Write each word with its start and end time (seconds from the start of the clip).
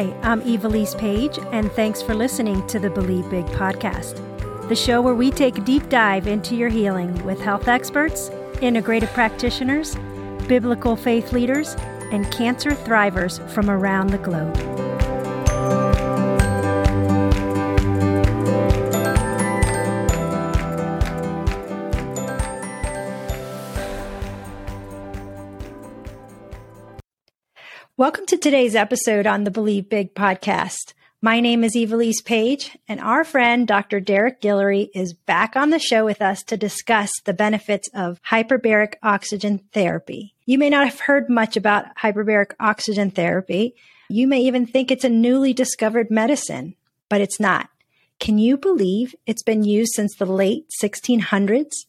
Hi, 0.00 0.16
I'm 0.22 0.40
Ivelisse 0.40 0.96
Page, 0.96 1.38
and 1.52 1.70
thanks 1.72 2.00
for 2.00 2.14
listening 2.14 2.66
to 2.68 2.78
the 2.78 2.88
Believe 2.88 3.28
Big 3.28 3.44
podcast, 3.48 4.16
the 4.70 4.74
show 4.74 5.02
where 5.02 5.14
we 5.14 5.30
take 5.30 5.58
a 5.58 5.60
deep 5.60 5.90
dive 5.90 6.26
into 6.26 6.56
your 6.56 6.70
healing 6.70 7.22
with 7.22 7.38
health 7.38 7.68
experts, 7.68 8.30
integrative 8.62 9.12
practitioners, 9.12 9.96
biblical 10.48 10.96
faith 10.96 11.34
leaders, 11.34 11.74
and 12.12 12.32
cancer 12.32 12.70
thrivers 12.70 13.46
from 13.50 13.68
around 13.68 14.06
the 14.06 14.16
globe. 14.16 14.89
Today's 28.40 28.74
episode 28.74 29.26
on 29.26 29.44
the 29.44 29.50
Believe 29.50 29.90
Big 29.90 30.14
podcast. 30.14 30.94
My 31.20 31.40
name 31.40 31.62
is 31.62 31.76
Ivelisse 31.76 32.24
Page, 32.24 32.74
and 32.88 32.98
our 32.98 33.22
friend 33.22 33.68
Dr. 33.68 34.00
Derek 34.00 34.40
Guillory 34.40 34.88
is 34.94 35.12
back 35.12 35.56
on 35.56 35.68
the 35.68 35.78
show 35.78 36.06
with 36.06 36.22
us 36.22 36.42
to 36.44 36.56
discuss 36.56 37.10
the 37.26 37.34
benefits 37.34 37.90
of 37.94 38.18
hyperbaric 38.22 38.94
oxygen 39.02 39.58
therapy. 39.74 40.34
You 40.46 40.56
may 40.56 40.70
not 40.70 40.86
have 40.86 41.00
heard 41.00 41.28
much 41.28 41.58
about 41.58 41.94
hyperbaric 41.98 42.52
oxygen 42.58 43.10
therapy. 43.10 43.74
You 44.08 44.26
may 44.26 44.40
even 44.40 44.64
think 44.64 44.90
it's 44.90 45.04
a 45.04 45.10
newly 45.10 45.52
discovered 45.52 46.10
medicine, 46.10 46.76
but 47.10 47.20
it's 47.20 47.40
not. 47.40 47.68
Can 48.20 48.38
you 48.38 48.56
believe 48.56 49.14
it's 49.26 49.42
been 49.42 49.64
used 49.64 49.92
since 49.94 50.16
the 50.16 50.24
late 50.24 50.64
1600s? 50.82 51.84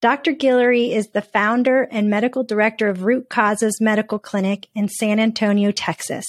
Dr. 0.00 0.32
Guillory 0.32 0.92
is 0.92 1.08
the 1.08 1.22
founder 1.22 1.82
and 1.90 2.08
medical 2.08 2.44
director 2.44 2.88
of 2.88 3.02
Root 3.02 3.28
Causes 3.28 3.80
Medical 3.80 4.20
Clinic 4.20 4.68
in 4.72 4.88
San 4.88 5.18
Antonio, 5.18 5.72
Texas. 5.72 6.24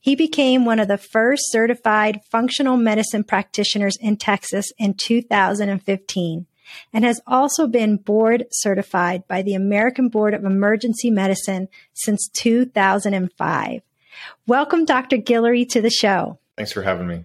He 0.00 0.16
became 0.16 0.64
one 0.64 0.80
of 0.80 0.88
the 0.88 0.96
first 0.96 1.42
certified 1.50 2.20
functional 2.30 2.78
medicine 2.78 3.22
practitioners 3.22 3.98
in 4.00 4.16
Texas 4.16 4.72
in 4.78 4.94
2015 4.94 6.46
and 6.94 7.04
has 7.04 7.20
also 7.26 7.66
been 7.66 7.98
board 7.98 8.46
certified 8.50 9.28
by 9.28 9.42
the 9.42 9.54
American 9.54 10.08
Board 10.08 10.32
of 10.32 10.46
Emergency 10.46 11.10
Medicine 11.10 11.68
since 11.92 12.26
2005. 12.28 13.82
Welcome, 14.46 14.86
Dr. 14.86 15.18
Guillory, 15.18 15.68
to 15.68 15.82
the 15.82 15.90
show. 15.90 16.38
Thanks 16.56 16.72
for 16.72 16.80
having 16.80 17.06
me. 17.06 17.24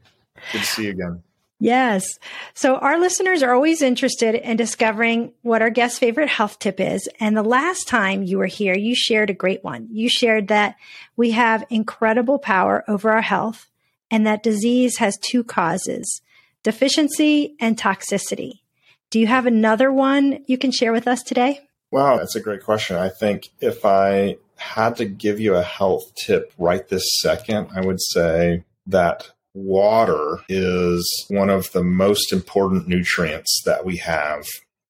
Good 0.52 0.60
to 0.60 0.66
see 0.66 0.84
you 0.86 0.92
again. 0.92 1.24
Yes. 1.60 2.20
So 2.54 2.78
our 2.78 2.98
listeners 2.98 3.44
are 3.44 3.54
always 3.54 3.82
interested 3.82 4.34
in 4.36 4.56
discovering 4.56 5.34
what 5.42 5.62
our 5.62 5.70
guest's 5.70 6.00
favorite 6.00 6.30
health 6.30 6.58
tip 6.60 6.80
is. 6.80 7.10
And 7.20 7.36
the 7.36 7.44
last 7.44 7.88
time 7.88 8.24
you 8.24 8.38
were 8.38 8.46
here, 8.46 8.76
you 8.76 8.96
shared 8.96 9.30
a 9.30 9.34
great 9.34 9.62
one. 9.62 9.90
You 9.92 10.08
shared 10.08 10.48
that 10.48 10.76
we 11.18 11.32
have 11.32 11.66
incredible 11.70 12.40
power 12.40 12.86
over 12.88 13.12
our 13.12 13.22
health 13.22 13.68
and 14.10 14.26
that 14.26 14.42
disease 14.42 14.98
has 14.98 15.18
two 15.18 15.44
causes, 15.44 16.22
deficiency 16.64 17.56
and 17.60 17.78
toxicity. 17.78 18.62
Do 19.10 19.20
you 19.20 19.28
have 19.28 19.46
another 19.46 19.92
one 19.92 20.44
you 20.48 20.58
can 20.58 20.72
share 20.72 20.94
with 20.94 21.08
us 21.08 21.24
today? 21.24 21.62
Wow, 21.92 22.18
that's 22.18 22.36
a 22.36 22.42
great 22.42 22.64
question. 22.64 22.96
I 22.96 23.10
think 23.10 23.50
if 23.60 23.84
I 23.84 24.38
had 24.56 24.96
to 24.98 25.06
give 25.06 25.40
you 25.40 25.56
a 25.56 25.64
health 25.64 26.14
tip 26.16 26.54
right 26.58 26.88
this 26.88 27.20
second, 27.20 27.70
I 27.76 27.82
would 27.82 28.00
say 28.00 28.64
that 28.88 29.32
water 29.54 30.40
is 30.48 31.26
one 31.30 31.50
of 31.50 31.72
the 31.72 31.84
most 31.84 32.32
important 32.32 32.88
nutrients 32.88 33.62
that 33.66 33.86
we 33.86 33.98
have. 33.98 34.46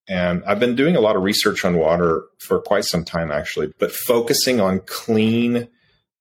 And 0.08 0.44
I've 0.46 0.60
been 0.60 0.76
doing 0.76 0.96
a 0.96 1.02
lot 1.02 1.16
of 1.16 1.22
research 1.22 1.64
on 1.64 1.78
water 1.78 2.24
for 2.40 2.60
quite 2.60 2.86
some 2.86 3.06
time, 3.06 3.32
actually, 3.32 3.72
but 3.78 3.92
focusing 3.92 4.60
on 4.60 4.82
clean, 4.86 5.68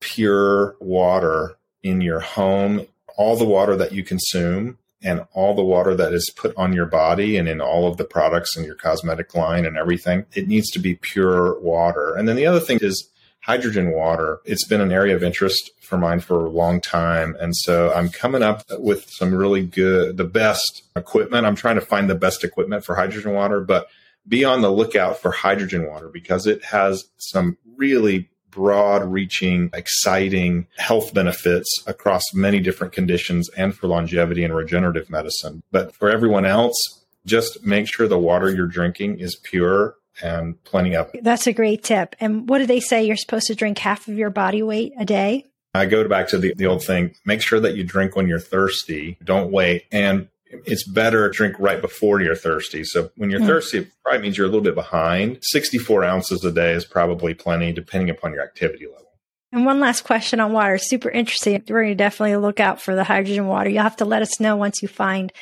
pure 0.00 0.77
water 0.78 1.56
in 1.83 2.00
your 2.00 2.20
home, 2.20 2.86
all 3.17 3.36
the 3.36 3.46
water 3.46 3.77
that 3.77 3.92
you 3.92 4.05
consume, 4.05 4.79
and 5.02 5.24
all 5.33 5.55
the 5.55 5.64
water 5.64 5.95
that 5.95 6.13
is 6.13 6.33
put 6.36 6.55
on 6.57 6.73
your 6.73 6.86
body 6.86 7.36
and 7.36 7.48
in 7.48 7.61
all 7.61 7.89
of 7.89 7.96
the 7.96 8.05
products 8.05 8.57
in 8.57 8.64
your 8.64 8.74
cosmetic 8.74 9.34
line 9.34 9.64
and 9.64 9.77
everything, 9.77 10.27
it 10.34 10.48
needs 10.48 10.70
to 10.70 10.79
be 10.79 10.96
pure 10.96 11.58
water. 11.61 12.14
And 12.14 12.29
then 12.29 12.36
the 12.36 12.46
other 12.46 12.61
thing 12.61 12.79
is, 12.83 13.08
hydrogen 13.48 13.92
water. 13.92 14.41
It's 14.45 14.67
been 14.67 14.83
an 14.83 14.92
area 14.92 15.17
of 15.17 15.23
interest 15.23 15.70
for 15.81 15.97
mine 15.97 16.20
for 16.20 16.45
a 16.45 16.51
long 16.51 16.83
time. 16.83 17.35
And 17.41 17.57
so 17.57 17.91
I'm 17.95 18.11
coming 18.11 18.42
up 18.42 18.63
with 18.73 19.09
some 19.09 19.35
really 19.35 19.64
good, 19.64 20.19
the 20.19 20.25
best 20.25 20.83
equipment. 20.95 21.47
I'm 21.47 21.57
trying 21.57 21.77
to 21.77 21.81
find 21.81 22.11
the 22.11 22.14
best 22.14 22.45
equipment 22.45 22.85
for 22.85 22.95
hydrogen 22.95 23.33
water, 23.33 23.61
but 23.61 23.89
be 24.29 24.45
on 24.45 24.61
the 24.61 24.70
lookout 24.70 25.19
for 25.19 25.31
hydrogen 25.31 25.89
water 25.89 26.11
because 26.11 26.47
it 26.47 26.63
has 26.63 27.05
some 27.17 27.57
really 27.77 28.29
broad 28.51 29.03
reaching, 29.03 29.70
exciting 29.73 30.67
health 30.77 31.14
benefits 31.14 31.70
across 31.87 32.35
many 32.35 32.61
different 32.61 32.92
conditions 32.92 33.48
and 33.57 33.75
for 33.75 33.87
longevity 33.87 34.45
and 34.45 34.55
regenerative 34.55 35.08
medicine. 35.08 35.63
But 35.73 35.95
for 35.95 36.11
everyone 36.11 36.45
else, 36.45 36.77
just 37.25 37.64
make 37.64 37.89
sure 37.89 38.08
the 38.08 38.19
water 38.19 38.51
you're 38.51 38.67
drinking 38.67 39.20
is 39.20 39.37
pure 39.42 39.97
and 40.23 40.62
plenty 40.64 40.96
of. 40.96 41.11
That's 41.23 41.46
a 41.46 41.52
great 41.52 41.83
tip. 41.83 42.17
And 42.20 42.48
what 42.48 42.58
do 42.58 42.67
they 42.67 42.80
say? 42.80 43.05
You're 43.05 43.17
supposed 43.17 43.46
to 43.48 43.55
drink 43.55 43.79
half 43.79 44.08
of 44.08 44.14
your 44.14 44.30
body 44.30 44.62
weight 44.62 44.92
a 44.98 45.05
day? 45.05 45.46
I 45.74 45.86
go 45.86 46.06
back 46.08 46.29
to 46.29 46.39
the, 46.39 46.55
the 46.55 46.67
old 46.67 46.83
thing 46.83 47.14
make 47.24 47.42
sure 47.42 47.61
that 47.61 47.77
you 47.77 47.84
drink 47.84 48.17
when 48.17 48.27
you're 48.27 48.40
thirsty. 48.40 49.18
Don't 49.23 49.52
wait. 49.52 49.84
And 49.92 50.28
it's 50.51 50.86
better 50.86 51.28
to 51.28 51.36
drink 51.36 51.57
right 51.58 51.80
before 51.80 52.20
you're 52.20 52.34
thirsty. 52.34 52.84
So 52.84 53.11
when 53.17 53.30
you're 53.30 53.40
mm. 53.40 53.46
thirsty, 53.46 53.78
it 53.78 53.89
probably 54.02 54.23
means 54.23 54.39
you're 54.39 54.46
a 54.46 54.51
little 54.51 54.62
bit 54.62 54.74
behind. 54.74 55.39
64 55.42 56.05
ounces 56.05 56.45
a 56.45 56.51
day 56.51 56.73
is 56.73 56.84
probably 56.84 57.34
plenty, 57.34 57.73
depending 57.73 58.11
upon 58.11 58.33
your 58.33 58.42
activity 58.42 58.86
level. 58.86 59.05
And 59.51 59.64
one 59.64 59.80
last 59.80 60.02
question 60.02 60.40
on 60.40 60.52
water. 60.52 60.77
Super 60.77 61.08
interesting. 61.11 61.62
We're 61.68 61.83
going 61.83 61.92
to 61.92 61.95
definitely 61.95 62.36
look 62.36 62.61
out 62.61 62.80
for 62.80 62.95
the 62.95 63.05
hydrogen 63.05 63.46
water. 63.46 63.70
You'll 63.70 63.83
have 63.83 63.96
to 63.96 64.05
let 64.05 64.20
us 64.20 64.40
know 64.40 64.57
once 64.57 64.83
you 64.83 64.89
find 64.89 65.33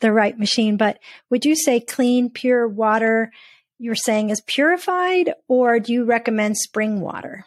the 0.00 0.12
right 0.12 0.38
machine. 0.38 0.76
But 0.76 0.98
would 1.30 1.44
you 1.44 1.56
say 1.56 1.80
clean, 1.80 2.28
pure 2.28 2.68
water 2.68 3.32
you're 3.78 3.94
saying 3.94 4.30
is 4.30 4.40
purified, 4.42 5.34
or 5.48 5.80
do 5.80 5.92
you 5.92 6.04
recommend 6.04 6.56
spring 6.56 7.00
water? 7.00 7.44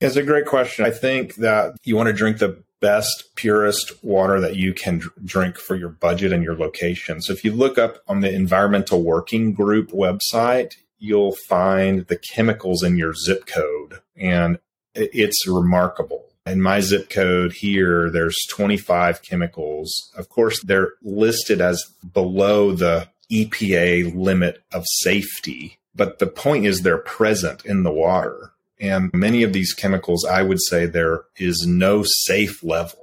It's 0.00 0.16
a 0.16 0.22
great 0.22 0.46
question. 0.46 0.84
I 0.84 0.90
think 0.90 1.36
that 1.36 1.76
you 1.84 1.96
want 1.96 2.08
to 2.08 2.12
drink 2.12 2.38
the 2.38 2.62
best, 2.80 3.34
purest 3.36 4.04
water 4.04 4.40
that 4.40 4.56
you 4.56 4.74
can 4.74 5.02
drink 5.24 5.56
for 5.56 5.74
your 5.74 5.88
budget 5.88 6.32
and 6.32 6.44
your 6.44 6.56
location. 6.56 7.22
So 7.22 7.32
if 7.32 7.44
you 7.44 7.52
look 7.52 7.78
up 7.78 7.98
on 8.06 8.20
the 8.20 8.30
Environmental 8.30 9.02
Working 9.02 9.52
Group 9.54 9.90
website, 9.90 10.74
you'll 10.98 11.36
find 11.48 12.06
the 12.06 12.18
chemicals 12.18 12.82
in 12.82 12.96
your 12.96 13.14
zip 13.14 13.46
code, 13.46 14.00
and 14.16 14.58
it's 14.94 15.48
remarkable. 15.48 16.26
In 16.46 16.60
my 16.60 16.80
zip 16.80 17.08
code 17.08 17.54
here, 17.54 18.10
there's 18.10 18.36
25 18.50 19.22
chemicals. 19.22 20.12
Of 20.14 20.28
course, 20.28 20.62
they're 20.62 20.92
listed 21.02 21.62
as 21.62 21.82
below 22.12 22.72
the 22.72 23.08
EPA 23.34 24.14
limit 24.14 24.62
of 24.72 24.84
safety. 24.86 25.78
But 25.94 26.18
the 26.18 26.26
point 26.26 26.66
is 26.66 26.80
they're 26.80 26.98
present 26.98 27.64
in 27.64 27.82
the 27.82 27.92
water. 27.92 28.52
And 28.80 29.10
many 29.14 29.42
of 29.42 29.52
these 29.52 29.72
chemicals, 29.72 30.24
I 30.24 30.42
would 30.42 30.60
say 30.60 30.86
there 30.86 31.24
is 31.36 31.66
no 31.66 32.04
safe 32.04 32.62
level. 32.62 32.98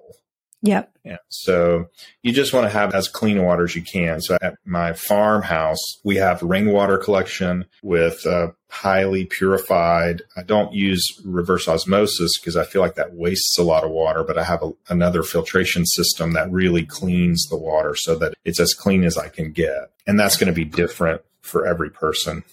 Yep. 1.04 1.22
So 1.30 1.88
you 2.22 2.32
just 2.32 2.54
want 2.54 2.66
to 2.66 2.70
have 2.70 2.94
as 2.94 3.08
clean 3.08 3.44
water 3.44 3.64
as 3.64 3.76
you 3.76 3.82
can. 3.82 4.22
So 4.22 4.38
at 4.42 4.56
my 4.66 4.94
farmhouse, 4.94 5.80
we 6.04 6.18
have 6.18 6.44
rainwater 6.44 6.98
collection 6.98 7.66
with 7.82 8.26
highly 8.70 9.26
purified. 9.26 10.22
I 10.38 10.44
don't 10.44 10.74
use 10.74 11.04
reverse 11.26 11.68
osmosis 11.68 12.32
because 12.40 12.56
I 12.56 12.64
feel 12.64 12.82
like 12.82 12.96
that 12.96 13.14
wastes 13.14 13.58
a 13.58 13.64
lot 13.64 13.84
of 13.84 13.92
water, 13.92 14.24
but 14.24 14.38
I 14.38 14.44
have 14.44 14.64
a, 14.64 14.72
another 14.88 15.24
filtration 15.24 15.86
system 15.86 16.34
that 16.34 16.52
really 16.52 16.86
cleans 16.86 17.48
the 17.50 17.58
water 17.58 17.96
so 17.96 18.16
that 18.20 18.36
it's 18.46 18.60
as 18.60 18.74
clean 18.74 19.04
as 19.04 19.18
I 19.18 19.28
can 19.28 19.52
get. 19.52 19.92
And 20.08 20.20
that's 20.20 20.38
going 20.38 20.48
to 20.48 20.54
be 20.54 20.66
different 20.66 21.22
for 21.42 21.66
every 21.66 21.90
person. 21.90 22.44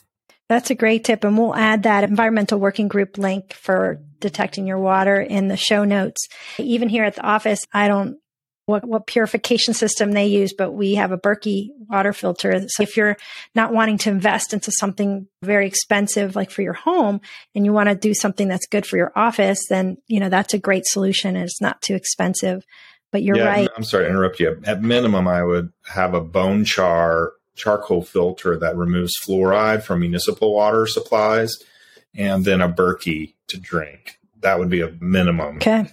That's 0.48 0.70
a 0.70 0.74
great 0.74 1.04
tip. 1.04 1.24
And 1.24 1.36
we'll 1.36 1.54
add 1.54 1.82
that 1.82 2.04
environmental 2.04 2.58
working 2.58 2.88
group 2.88 3.18
link 3.18 3.52
for 3.52 4.00
detecting 4.18 4.66
your 4.66 4.78
water 4.78 5.20
in 5.20 5.48
the 5.48 5.56
show 5.56 5.84
notes. 5.84 6.28
Even 6.58 6.88
here 6.88 7.04
at 7.04 7.16
the 7.16 7.22
office, 7.22 7.66
I 7.72 7.88
don't 7.88 8.18
what, 8.68 8.84
what 8.86 9.06
purification 9.06 9.72
system 9.72 10.12
they 10.12 10.26
use, 10.26 10.52
but 10.52 10.72
we 10.72 10.96
have 10.96 11.10
a 11.10 11.16
Berkey 11.16 11.68
water 11.88 12.12
filter. 12.12 12.66
So 12.68 12.82
if 12.82 12.98
you're 12.98 13.16
not 13.54 13.72
wanting 13.72 13.96
to 13.98 14.10
invest 14.10 14.52
into 14.52 14.70
something 14.70 15.26
very 15.42 15.66
expensive, 15.66 16.36
like 16.36 16.50
for 16.50 16.60
your 16.60 16.74
home, 16.74 17.22
and 17.54 17.64
you 17.64 17.72
want 17.72 17.88
to 17.88 17.94
do 17.94 18.12
something 18.12 18.46
that's 18.46 18.66
good 18.66 18.84
for 18.84 18.98
your 18.98 19.10
office, 19.16 19.58
then, 19.70 19.96
you 20.06 20.20
know, 20.20 20.28
that's 20.28 20.52
a 20.52 20.58
great 20.58 20.84
solution 20.84 21.34
and 21.34 21.46
it's 21.46 21.62
not 21.62 21.80
too 21.80 21.94
expensive. 21.94 22.62
But 23.10 23.22
you're 23.22 23.38
yeah, 23.38 23.46
right. 23.46 23.70
I'm 23.74 23.84
sorry 23.84 24.04
to 24.04 24.10
interrupt 24.10 24.38
you. 24.38 24.60
At 24.64 24.82
minimum, 24.82 25.26
I 25.26 25.42
would 25.42 25.72
have 25.86 26.12
a 26.12 26.20
bone 26.20 26.66
char 26.66 27.32
charcoal 27.58 28.02
filter 28.02 28.56
that 28.56 28.76
removes 28.76 29.12
fluoride 29.22 29.82
from 29.82 30.00
municipal 30.00 30.54
water 30.54 30.86
supplies, 30.86 31.58
and 32.16 32.44
then 32.44 32.60
a 32.60 32.68
Berkey 32.68 33.34
to 33.48 33.58
drink. 33.58 34.18
That 34.40 34.58
would 34.58 34.70
be 34.70 34.80
a 34.80 34.92
minimum. 35.00 35.56
Okay. 35.56 35.90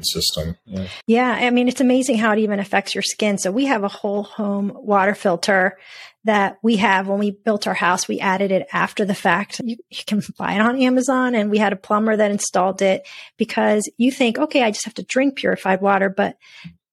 system. 0.00 0.56
Yeah. 0.64 0.86
yeah, 1.06 1.30
I 1.30 1.50
mean, 1.50 1.68
it's 1.68 1.82
amazing 1.82 2.16
how 2.16 2.32
it 2.32 2.38
even 2.38 2.58
affects 2.58 2.94
your 2.94 3.02
skin. 3.02 3.36
So 3.36 3.52
we 3.52 3.66
have 3.66 3.84
a 3.84 3.88
whole 3.88 4.22
home 4.22 4.72
water 4.74 5.14
filter 5.14 5.78
that 6.24 6.56
we 6.62 6.76
have 6.76 7.08
when 7.08 7.18
we 7.18 7.32
built 7.32 7.66
our 7.66 7.74
house. 7.74 8.08
We 8.08 8.20
added 8.20 8.52
it 8.52 8.66
after 8.72 9.04
the 9.04 9.14
fact. 9.14 9.60
You, 9.62 9.76
you, 9.90 10.04
can 10.06 10.22
buy 10.38 10.54
it 10.54 10.60
on 10.60 10.80
Amazon 10.80 11.34
and 11.34 11.50
we 11.50 11.58
had 11.58 11.72
a 11.72 11.76
plumber 11.76 12.16
that 12.16 12.30
installed 12.30 12.80
it 12.80 13.06
because 13.36 13.90
you 13.98 14.10
think, 14.10 14.38
okay, 14.38 14.62
I 14.62 14.70
just 14.70 14.84
have 14.84 14.94
to 14.94 15.02
drink 15.02 15.36
purified 15.36 15.80
water, 15.80 16.08
but 16.08 16.38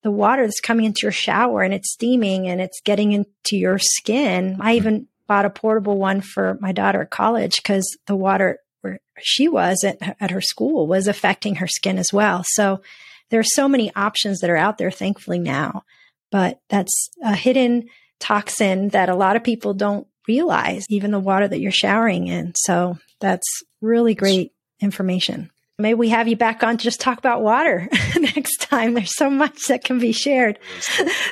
the 0.04 0.12
water 0.12 0.46
that's 0.46 0.62
coming 0.62 0.86
into 0.86 1.01
your 1.04 1.12
shower 1.12 1.62
and 1.62 1.74
it's 1.74 1.92
steaming 1.92 2.48
and 2.48 2.62
it's 2.62 2.81
getting 2.81 3.12
into 3.12 3.57
your 3.57 3.78
skin. 3.80 4.57
I 4.60 4.75
even 4.75 5.07
bought 5.28 5.46
a 5.46 5.50
portable 5.50 5.98
one 5.98 6.22
for 6.22 6.57
my 6.62 6.72
daughter 6.72 7.01
at 7.01 7.10
college 7.10 7.57
because 7.57 7.98
the 8.07 8.16
water 8.16 8.60
where 8.81 9.00
she 9.19 9.48
was 9.48 9.84
at, 9.84 10.18
at 10.19 10.31
her 10.31 10.42
school 10.42 10.88
was 10.88 11.07
affecting 11.07 11.56
her 11.56 11.68
skin 11.68 11.98
as 11.98 12.12
well. 12.13 12.44
So 12.46 12.81
there 13.30 13.40
are 13.40 13.44
so 13.44 13.68
many 13.68 13.94
options 13.96 14.40
that 14.40 14.50
are 14.50 14.57
out 14.57 14.78
there, 14.78 14.92
thankfully 14.92 15.40
now, 15.40 15.84
but 16.31 16.60
that's 16.69 17.10
a 17.24 17.36
hidden 17.36 17.90
toxin 18.19 18.90
that 18.90 19.10
a 19.10 19.16
lot 19.16 19.36
of 19.36 19.44
people 19.44 19.74
don't 19.74 20.07
realize, 20.28 20.86
even 20.90 21.12
the 21.12 21.19
water 21.19 21.48
that 21.48 21.60
you're 21.60 21.72
showering 21.72 22.28
in. 22.28 22.54
So 22.56 22.98
that's 23.19 23.48
really 23.81 24.16
great 24.16 24.54
information. 24.80 25.52
Maybe 25.80 25.96
we 25.96 26.10
have 26.10 26.28
you 26.28 26.36
back 26.36 26.62
on 26.62 26.78
to 26.78 26.84
just 26.84 27.00
talk 27.00 27.18
about 27.18 27.42
water 27.42 27.88
next 28.20 28.58
time. 28.62 28.94
There's 28.96 29.16
so 29.16 29.30
much 29.30 29.68
that 29.68 29.84
can 29.84 29.98
be 29.98 30.12
shared. 30.12 30.60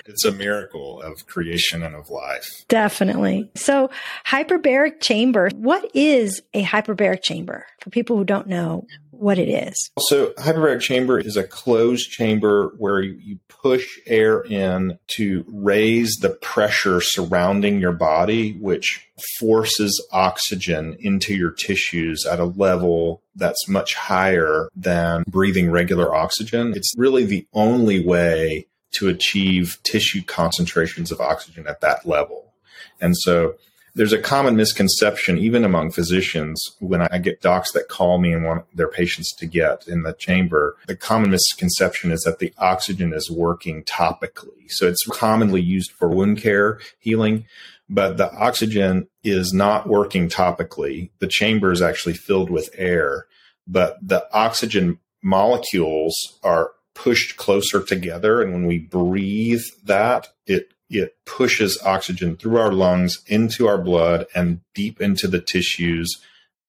It's 0.06 0.24
a 0.24 0.32
miracle 0.32 1.02
of 1.02 1.28
creation 1.28 1.84
and 1.84 1.94
of 1.94 2.10
life. 2.10 2.50
Definitely. 2.70 3.52
So, 3.56 3.90
hyperbaric 4.26 5.02
chamber. 5.02 5.50
What 5.56 5.92
is 5.94 6.42
a 6.54 6.64
hyperbaric 6.64 7.22
chamber 7.22 7.66
for 7.82 7.90
people 7.90 8.16
who 8.16 8.24
don't 8.24 8.48
know? 8.48 8.88
What 9.20 9.40
it 9.40 9.50
is. 9.50 9.90
So, 10.00 10.34
hyperbaric 10.38 10.82
chamber 10.82 11.20
is 11.20 11.38
a 11.38 11.44
closed 11.44 12.10
chamber 12.10 12.74
where 12.78 13.02
you 13.02 13.40
push 13.48 14.00
air 14.06 14.42
in 14.42 14.98
to 15.16 15.44
raise 15.48 16.16
the 16.22 16.30
pressure 16.30 17.02
surrounding 17.02 17.80
your 17.80 17.92
body, 17.92 18.54
which 18.54 19.08
forces 19.40 20.06
oxygen 20.12 20.96
into 21.00 21.36
your 21.36 21.52
tissues 21.52 22.26
at 22.26 22.40
a 22.40 22.46
level 22.46 23.22
that's 23.36 23.68
much 23.68 23.96
higher 23.96 24.70
than 24.76 25.24
breathing 25.28 25.72
regular 25.72 26.14
oxygen. 26.14 26.74
It's 26.76 26.94
really 26.98 27.26
the 27.26 27.48
only 27.54 28.06
way 28.06 28.68
to 28.92 29.10
achieve 29.10 29.78
tissue 29.84 30.24
concentrations 30.24 31.12
of 31.12 31.20
oxygen 31.20 31.68
at 31.68 31.82
that 31.82 32.08
level. 32.08 32.54
And 33.02 33.16
so 33.18 33.56
there's 33.98 34.14
a 34.14 34.22
common 34.22 34.56
misconception, 34.56 35.40
even 35.40 35.66
among 35.66 35.92
physicians, 35.92 36.64
when 36.80 37.02
I 37.02 37.18
get 37.18 37.42
docs 37.42 37.72
that 37.72 37.90
call 37.90 38.20
me 38.20 38.32
and 38.32 38.46
want 38.46 38.66
their 38.76 38.88
patients 38.88 39.36
to 39.38 39.48
get 39.48 39.88
in 39.88 40.04
the 40.04 40.14
chamber. 40.14 40.78
The 40.88 40.96
common 40.96 41.32
misconception 41.32 42.12
is 42.12 42.22
that 42.22 42.38
the 42.38 42.54
oxygen 42.60 43.12
is 43.12 43.32
working 43.32 43.84
topically. 43.84 44.70
So 44.70 44.88
it's 44.88 45.04
commonly 45.08 45.62
used 45.62 45.92
for 45.92 46.10
wound 46.10 46.40
care 46.40 46.80
healing, 47.00 47.46
but 47.90 48.18
the 48.18 48.32
oxygen 48.34 49.08
is 49.24 49.52
not 49.52 49.90
working 49.90 50.30
topically. 50.30 51.10
The 51.18 51.28
chamber 51.28 51.72
is 51.72 51.82
actually 51.82 52.14
filled 52.14 52.52
with 52.52 52.70
air, 52.76 53.26
but 53.66 53.98
the 54.02 54.28
oxygen 54.32 55.00
molecules 55.24 56.14
are 56.44 56.72
pushed 56.94 57.38
closer 57.38 57.82
together. 57.84 58.44
And 58.44 58.54
when 58.54 58.68
we 58.68 58.78
breathe 58.78 59.64
that, 59.86 60.28
it 60.46 60.70
it 60.90 61.16
pushes 61.26 61.82
oxygen 61.84 62.36
through 62.38 62.58
our 62.58 62.72
lungs 62.72 63.24
into 63.28 63.68
our 63.68 63.78
blood 63.78 64.26
and 64.34 64.62
deep 64.74 65.02
into 65.02 65.28
the 65.28 65.42
tissues 65.42 66.22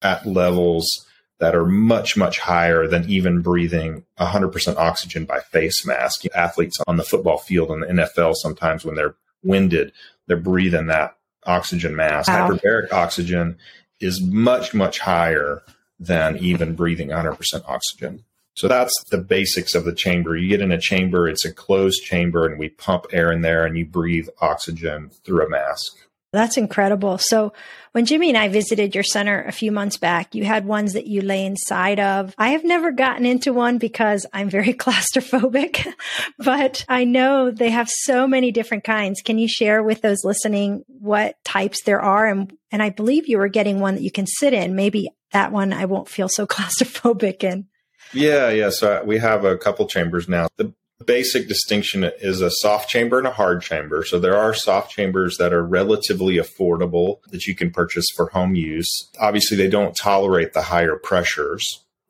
at 0.02 0.26
levels 0.26 1.06
that 1.38 1.54
are 1.54 1.66
much, 1.66 2.16
much 2.16 2.40
higher 2.40 2.88
than 2.88 3.08
even 3.08 3.42
breathing 3.42 4.04
100% 4.18 4.76
oxygen 4.76 5.24
by 5.24 5.38
face 5.40 5.86
mask. 5.86 6.24
Athletes 6.34 6.78
on 6.86 6.96
the 6.96 7.04
football 7.04 7.38
field 7.38 7.70
in 7.70 7.80
the 7.80 7.86
NFL, 7.86 8.34
sometimes 8.34 8.84
when 8.84 8.96
they're 8.96 9.14
winded, 9.42 9.92
they're 10.26 10.36
breathing 10.36 10.86
that 10.86 11.16
oxygen 11.46 11.94
mask. 11.94 12.28
Wow. 12.28 12.48
Hyperbaric 12.50 12.92
oxygen 12.92 13.56
is 14.00 14.20
much, 14.20 14.74
much 14.74 14.98
higher 14.98 15.62
than 16.00 16.36
even 16.38 16.74
breathing 16.74 17.08
100% 17.08 17.38
oxygen. 17.66 18.24
So 18.58 18.66
that's 18.66 18.93
the 19.10 19.19
basics 19.19 19.76
of 19.76 19.84
the 19.84 19.94
chamber. 19.94 20.37
You 20.37 20.49
get 20.49 20.60
in 20.60 20.72
a 20.72 20.81
chamber, 20.81 21.28
it's 21.28 21.44
a 21.44 21.52
closed 21.52 22.02
chamber, 22.02 22.44
and 22.44 22.58
we 22.58 22.70
pump 22.70 23.06
air 23.12 23.31
in 23.31 23.43
there 23.43 23.64
and 23.64 23.78
you 23.78 23.87
breathe 23.87 24.28
oxygen 24.40 25.10
through 25.25 25.46
a 25.46 25.49
mask. 25.49 25.96
That's 26.32 26.56
incredible. 26.56 27.19
So 27.19 27.52
when 27.93 28.05
Jimmy 28.05 28.31
and 28.31 28.37
I 28.37 28.49
visited 28.49 28.96
your 28.96 29.05
center 29.05 29.44
a 29.44 29.52
few 29.52 29.70
months 29.70 29.96
back, 29.96 30.34
you 30.34 30.44
had 30.44 30.66
ones 30.66 30.94
that 30.94 31.06
you 31.06 31.20
lay 31.20 31.46
inside 31.46 32.00
of. 32.00 32.34
I 32.37 32.49
have 32.49 32.64
never 32.64 32.90
gotten 32.90 33.25
into 33.25 33.52
one 33.52 33.78
because 33.78 34.26
I'm 34.32 34.50
very 34.50 34.75
claustrophobic, 34.75 35.87
but 36.38 36.84
I 36.88 37.04
know 37.04 37.52
they 37.52 37.70
have 37.70 37.88
so 37.88 38.26
many 38.26 38.50
different 38.50 38.82
kinds. 38.82 39.22
Can 39.22 39.38
you 39.38 39.46
share 39.46 39.84
with 39.84 40.02
those 40.02 40.25
listening 40.25 40.84
what 40.88 41.37
types 41.44 41.84
there 41.84 42.02
are? 42.02 42.26
And, 42.26 42.52
and 42.72 42.82
I 42.82 42.90
believe 42.90 43.28
you 43.28 43.38
were 43.38 43.46
getting 43.46 43.78
one 43.78 43.94
that 43.94 44.02
you 44.02 44.11
can 44.11 44.26
sit 44.26 44.52
in. 44.52 44.75
Maybe 44.75 45.11
that 45.31 45.52
one 45.52 45.72
I 45.72 45.84
won't 45.84 46.08
feel 46.08 46.28
so 46.28 46.44
claustrophobic 46.49 47.44
in. 47.44 47.69
Yeah, 48.12 48.50
yeah. 48.50 48.70
So 48.70 49.02
we 49.05 49.19
have 49.19 49.44
a 49.44 49.56
couple 49.56 49.87
chambers 49.87 50.28
now. 50.28 50.49
The 50.56 50.72
basic 51.05 51.49
distinction 51.49 52.05
is 52.20 52.40
a 52.40 52.50
soft 52.50 52.88
chamber 52.88 53.19
and 53.19 53.26
a 53.26 53.32
hard 53.32 53.62
chamber. 53.62 54.05
So 54.05 54.19
there 54.19 54.37
are 54.37 54.55
soft 54.55 54.90
chambers 54.90 55.37
that 55.38 55.52
are 55.52 55.64
relatively 55.64 56.37
affordable 56.37 57.22
that 57.31 57.46
you 57.46 57.55
can 57.55 57.70
purchase 57.70 58.06
for 58.14 58.31
home 58.31 58.55
use. 58.55 58.88
Obviously, 59.20 59.56
they 59.56 59.69
don't 59.69 59.96
tolerate 59.96 60.52
the 60.52 60.62
higher 60.62 60.96
pressures. 60.96 61.64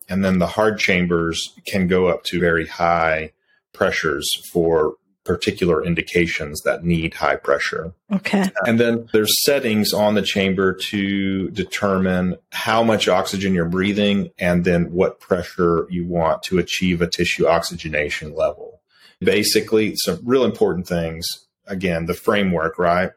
And 0.09 0.25
then 0.25 0.39
the 0.39 0.47
hard 0.47 0.79
chambers 0.79 1.55
can 1.67 1.87
go 1.87 2.07
up 2.07 2.25
to 2.25 2.41
very 2.41 2.67
high 2.67 3.33
pressures 3.75 4.29
for 4.51 4.95
particular 5.29 5.85
indications 5.85 6.63
that 6.63 6.85
need 6.85 7.13
high 7.13 7.37
pressure. 7.37 7.93
Okay. 8.11 8.51
And 8.65 8.81
then 8.81 9.11
there's 9.13 9.45
settings 9.45 9.93
on 9.93 10.15
the 10.15 10.23
chamber 10.23 10.73
to 10.89 11.51
determine 11.51 12.37
how 12.51 12.83
much 12.83 13.09
oxygen 13.09 13.53
you're 13.53 13.69
breathing 13.69 14.31
and 14.39 14.65
then 14.65 14.91
what 14.91 15.21
pressure 15.21 15.87
you 15.91 16.07
want 16.07 16.43
to 16.45 16.59
achieve 16.59 17.03
a 17.03 17.07
tissue 17.07 17.47
oxygenation 17.47 18.35
level. 18.35 18.81
Basically, 19.21 19.95
some 19.97 20.19
real 20.25 20.47
important 20.47 20.89
things. 20.89 21.27
Again, 21.67 22.07
the 22.07 22.15
framework, 22.15 22.79
right? 22.79 23.11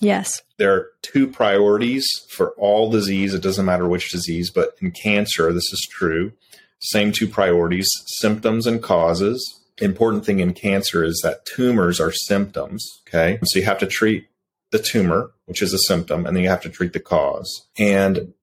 Yes. 0.00 0.40
There 0.56 0.72
are 0.72 0.86
two 1.02 1.26
priorities 1.26 2.06
for 2.30 2.52
all 2.52 2.90
disease. 2.90 3.34
It 3.34 3.42
doesn't 3.42 3.66
matter 3.66 3.86
which 3.86 4.10
disease, 4.10 4.50
but 4.50 4.76
in 4.80 4.92
cancer, 4.92 5.52
this 5.52 5.70
is 5.74 5.86
true. 5.90 6.32
Same 6.78 7.12
two 7.12 7.28
priorities 7.28 7.90
symptoms 8.06 8.66
and 8.66 8.82
causes 8.82 9.59
important 9.78 10.24
thing 10.24 10.40
in 10.40 10.54
cancer 10.54 11.04
is 11.04 11.20
that 11.22 11.44
tumors 11.46 12.00
are 12.00 12.12
symptoms. 12.12 12.84
Okay. 13.08 13.38
So 13.44 13.58
you 13.58 13.64
have 13.64 13.78
to 13.78 13.86
treat 13.86 14.26
the 14.70 14.78
tumor, 14.78 15.32
which 15.46 15.62
is 15.62 15.72
a 15.72 15.78
symptom, 15.78 16.26
and 16.26 16.36
then 16.36 16.42
you 16.42 16.50
have 16.50 16.62
to 16.62 16.68
treat 16.68 16.92
the 16.92 17.00
cause. 17.00 17.66
And 17.78 18.34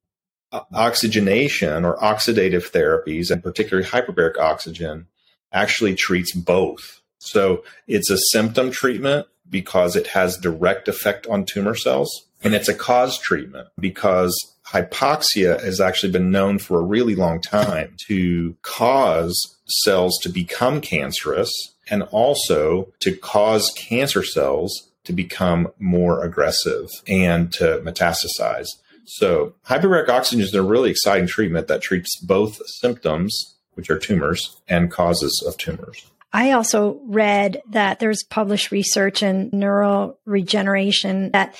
oxygenation 0.51 1.85
or 1.85 1.97
oxidative 1.97 2.71
therapies, 2.71 3.31
and 3.31 3.43
particularly 3.43 3.87
hyperbaric 3.87 4.37
oxygen, 4.37 5.07
actually 5.51 5.95
treats 5.95 6.33
both. 6.33 7.01
So 7.19 7.63
it's 7.87 8.09
a 8.09 8.17
symptom 8.31 8.71
treatment 8.71 9.27
because 9.49 9.95
it 9.95 10.07
has 10.07 10.37
direct 10.37 10.87
effect 10.87 11.27
on 11.27 11.45
tumor 11.45 11.75
cells. 11.75 12.26
And 12.43 12.53
it's 12.53 12.69
a 12.69 12.73
cause 12.73 13.17
treatment 13.19 13.67
because 13.79 14.35
hypoxia 14.65 15.61
has 15.63 15.79
actually 15.79 16.11
been 16.11 16.31
known 16.31 16.59
for 16.59 16.79
a 16.79 16.83
really 16.83 17.15
long 17.15 17.41
time 17.41 17.95
to 18.07 18.55
cause 18.61 19.57
cells 19.83 20.17
to 20.21 20.29
become 20.29 20.81
cancerous 20.81 21.51
and 21.89 22.03
also 22.03 22.91
to 22.99 23.15
cause 23.15 23.73
cancer 23.75 24.23
cells 24.23 24.89
to 25.05 25.13
become 25.13 25.69
more 25.79 26.23
aggressive 26.23 26.89
and 27.07 27.51
to 27.53 27.81
metastasize. 27.83 28.67
So, 29.05 29.53
hyperbaric 29.65 30.09
oxygen 30.09 30.43
is 30.43 30.53
a 30.53 30.61
really 30.61 30.91
exciting 30.91 31.27
treatment 31.27 31.67
that 31.67 31.81
treats 31.81 32.19
both 32.19 32.59
symptoms, 32.67 33.55
which 33.75 33.89
are 33.89 33.97
tumors, 33.97 34.57
and 34.67 34.91
causes 34.91 35.41
of 35.47 35.57
tumors. 35.57 36.05
I 36.33 36.51
also 36.51 36.99
read 37.05 37.61
that 37.69 37.99
there's 37.99 38.23
published 38.23 38.71
research 38.71 39.23
in 39.23 39.49
neural 39.53 40.19
regeneration 40.25 41.31
that 41.31 41.55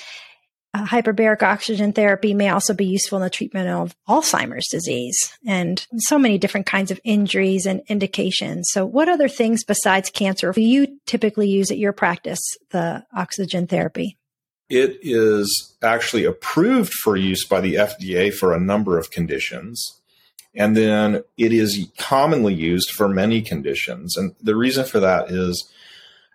hyperbaric 0.86 1.42
oxygen 1.42 1.92
therapy 1.92 2.34
may 2.34 2.48
also 2.48 2.74
be 2.74 2.86
useful 2.86 3.18
in 3.18 3.22
the 3.22 3.30
treatment 3.30 3.68
of 3.68 3.94
Alzheimer's 4.08 4.68
disease 4.70 5.16
and 5.46 5.86
so 5.96 6.18
many 6.18 6.38
different 6.38 6.66
kinds 6.66 6.90
of 6.90 7.00
injuries 7.04 7.66
and 7.66 7.82
indications. 7.88 8.68
So, 8.72 8.84
what 8.86 9.08
other 9.08 9.28
things 9.28 9.64
besides 9.64 10.10
cancer 10.10 10.52
do 10.52 10.60
you 10.60 10.98
typically 11.06 11.48
use 11.48 11.70
at 11.70 11.78
your 11.78 11.92
practice, 11.92 12.40
the 12.70 13.04
oxygen 13.14 13.66
therapy? 13.66 14.16
It 14.68 14.98
is 15.02 15.76
actually 15.82 16.24
approved 16.24 16.92
for 16.92 17.16
use 17.16 17.46
by 17.46 17.60
the 17.60 17.74
FDA 17.74 18.32
for 18.32 18.52
a 18.52 18.60
number 18.60 18.98
of 18.98 19.10
conditions. 19.10 20.00
And 20.54 20.76
then 20.76 21.22
it 21.36 21.52
is 21.52 21.86
commonly 21.98 22.54
used 22.54 22.90
for 22.90 23.08
many 23.08 23.40
conditions. 23.40 24.16
And 24.16 24.34
the 24.42 24.56
reason 24.56 24.84
for 24.84 25.00
that 25.00 25.30
is 25.30 25.70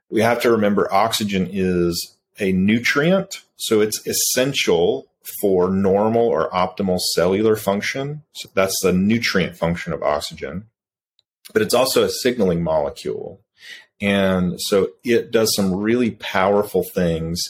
we 0.10 0.22
have 0.22 0.42
to 0.44 0.52
remember 0.52 0.92
oxygen 0.94 1.50
is 1.52 2.16
a 2.40 2.52
nutrient 2.52 3.44
so 3.64 3.80
it's 3.80 4.06
essential 4.06 5.08
for 5.40 5.70
normal 5.70 6.28
or 6.28 6.50
optimal 6.50 7.00
cellular 7.00 7.56
function. 7.56 8.24
So 8.34 8.50
that's 8.54 8.78
the 8.82 8.92
nutrient 8.92 9.56
function 9.56 9.94
of 9.94 10.04
oxygen. 10.04 10.66
but 11.54 11.62
it's 11.62 11.74
also 11.74 12.04
a 12.04 12.10
signaling 12.10 12.64
molecule. 12.64 13.42
And 14.02 14.60
so 14.60 14.90
it 15.04 15.32
does 15.32 15.54
some 15.56 15.74
really 15.74 16.12
powerful 16.12 16.84
things 16.84 17.42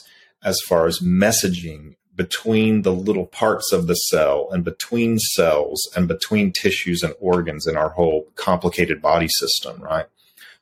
as 0.44 0.60
far 0.68 0.86
as 0.88 1.00
messaging 1.00 1.96
between 2.16 2.84
the 2.84 2.94
little 2.94 3.26
parts 3.26 3.72
of 3.72 3.88
the 3.88 3.96
cell 3.96 4.50
and 4.52 4.64
between 4.64 5.18
cells 5.18 5.82
and 5.96 6.08
between 6.08 6.52
tissues 6.52 7.02
and 7.02 7.16
organs 7.20 7.66
in 7.66 7.76
our 7.76 7.90
whole 7.90 8.28
complicated 8.36 9.02
body 9.02 9.30
system, 9.30 9.82
right? 9.82 10.06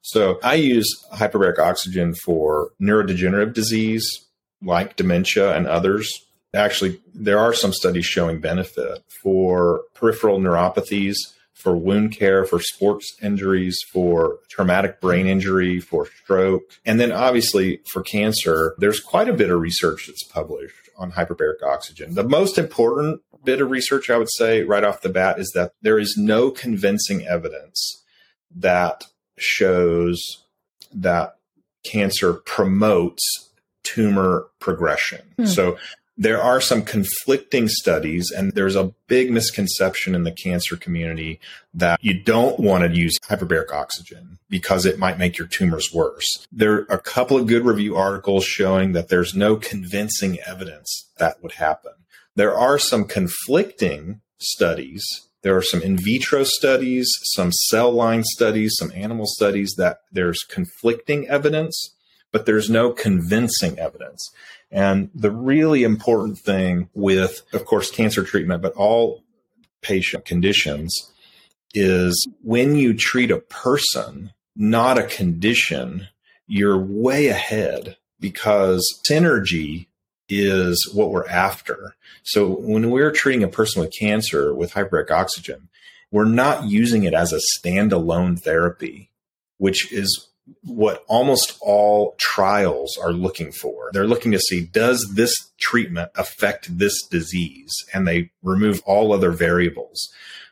So 0.01 0.39
I 0.43 0.55
use 0.55 0.87
hyperbaric 1.13 1.59
oxygen 1.59 2.15
for 2.15 2.71
neurodegenerative 2.81 3.53
disease 3.53 4.25
like 4.63 4.95
dementia 4.95 5.55
and 5.55 5.67
others. 5.67 6.11
Actually, 6.53 6.99
there 7.13 7.39
are 7.39 7.53
some 7.53 7.71
studies 7.73 8.05
showing 8.05 8.41
benefit 8.41 9.03
for 9.23 9.81
peripheral 9.93 10.39
neuropathies, 10.39 11.15
for 11.53 11.75
wound 11.75 12.17
care, 12.17 12.45
for 12.45 12.59
sports 12.59 13.15
injuries, 13.21 13.77
for 13.91 14.39
traumatic 14.49 14.99
brain 14.99 15.27
injury, 15.27 15.79
for 15.79 16.07
stroke. 16.23 16.63
And 16.85 16.99
then 16.99 17.11
obviously 17.11 17.81
for 17.85 18.01
cancer, 18.01 18.75
there's 18.79 18.99
quite 18.99 19.29
a 19.29 19.33
bit 19.33 19.49
of 19.49 19.59
research 19.59 20.07
that's 20.07 20.23
published 20.23 20.89
on 20.97 21.11
hyperbaric 21.11 21.63
oxygen. 21.63 22.15
The 22.15 22.23
most 22.23 22.57
important 22.57 23.21
bit 23.43 23.61
of 23.61 23.71
research 23.71 24.09
I 24.09 24.17
would 24.17 24.31
say 24.31 24.63
right 24.63 24.83
off 24.83 25.01
the 25.01 25.09
bat 25.09 25.39
is 25.39 25.51
that 25.55 25.73
there 25.81 25.97
is 25.97 26.15
no 26.17 26.51
convincing 26.51 27.25
evidence 27.25 28.03
that 28.55 29.05
shows 29.41 30.43
that 30.93 31.37
cancer 31.83 32.33
promotes 32.33 33.49
tumor 33.83 34.47
progression. 34.59 35.21
Hmm. 35.37 35.45
So 35.45 35.77
there 36.17 36.41
are 36.41 36.61
some 36.61 36.83
conflicting 36.83 37.67
studies, 37.67 38.31
and 38.31 38.51
there's 38.51 38.75
a 38.75 38.93
big 39.07 39.31
misconception 39.31 40.13
in 40.13 40.23
the 40.23 40.31
cancer 40.31 40.77
community 40.77 41.39
that 41.73 42.03
you 42.03 42.13
don't 42.13 42.59
want 42.59 42.83
to 42.83 42.95
use 42.95 43.17
hyperbaric 43.23 43.71
oxygen 43.71 44.37
because 44.49 44.85
it 44.85 44.99
might 44.99 45.17
make 45.17 45.37
your 45.37 45.47
tumors 45.47 45.91
worse. 45.93 46.27
There 46.51 46.73
are 46.73 46.85
a 46.89 46.99
couple 46.99 47.37
of 47.37 47.47
good 47.47 47.65
review 47.65 47.95
articles 47.95 48.45
showing 48.45 48.91
that 48.91 49.07
there's 49.07 49.33
no 49.33 49.55
convincing 49.55 50.37
evidence 50.45 51.09
that 51.17 51.41
would 51.41 51.53
happen. 51.53 51.93
There 52.35 52.55
are 52.55 52.77
some 52.77 53.05
conflicting 53.05 54.21
studies. 54.37 55.03
There 55.43 55.57
are 55.57 55.61
some 55.61 55.81
in 55.81 55.97
vitro 55.97 56.43
studies, 56.43 57.09
some 57.23 57.51
cell 57.51 57.91
line 57.91 58.23
studies, 58.23 58.75
some 58.77 58.91
animal 58.95 59.25
studies 59.25 59.73
that 59.77 60.01
there's 60.11 60.43
conflicting 60.43 61.27
evidence, 61.27 61.95
but 62.31 62.45
there's 62.45 62.69
no 62.69 62.91
convincing 62.91 63.79
evidence. 63.79 64.29
And 64.71 65.09
the 65.13 65.31
really 65.31 65.83
important 65.83 66.37
thing 66.39 66.89
with, 66.93 67.41
of 67.53 67.65
course, 67.65 67.91
cancer 67.91 68.23
treatment, 68.23 68.61
but 68.61 68.73
all 68.73 69.23
patient 69.81 70.25
conditions 70.25 70.95
is 71.73 72.27
when 72.43 72.75
you 72.75 72.93
treat 72.93 73.31
a 73.31 73.39
person, 73.39 74.31
not 74.55 74.97
a 74.97 75.03
condition, 75.03 76.07
you're 76.47 76.77
way 76.77 77.27
ahead 77.27 77.97
because 78.19 78.85
synergy 79.09 79.87
is 80.31 80.89
what 80.93 81.11
we're 81.11 81.27
after. 81.27 81.95
So 82.23 82.47
when 82.47 82.89
we're 82.89 83.11
treating 83.11 83.43
a 83.43 83.49
person 83.49 83.81
with 83.81 83.93
cancer 83.97 84.55
with 84.55 84.73
hyperbaric 84.73 85.11
oxygen, 85.11 85.67
we're 86.09 86.25
not 86.25 86.65
using 86.65 87.03
it 87.03 87.13
as 87.13 87.33
a 87.33 87.39
standalone 87.59 88.39
therapy, 88.41 89.11
which 89.57 89.91
is 89.91 90.29
what 90.63 91.03
almost 91.07 91.57
all 91.61 92.15
trials 92.17 92.97
are 92.97 93.13
looking 93.13 93.51
for. 93.51 93.89
They're 93.93 94.07
looking 94.07 94.31
to 94.31 94.39
see 94.39 94.61
does 94.61 95.13
this 95.15 95.33
treatment 95.59 96.11
affect 96.15 96.77
this 96.77 97.05
disease? 97.07 97.71
And 97.93 98.07
they 98.07 98.31
remove 98.41 98.81
all 98.85 99.13
other 99.13 99.31
variables. 99.31 100.09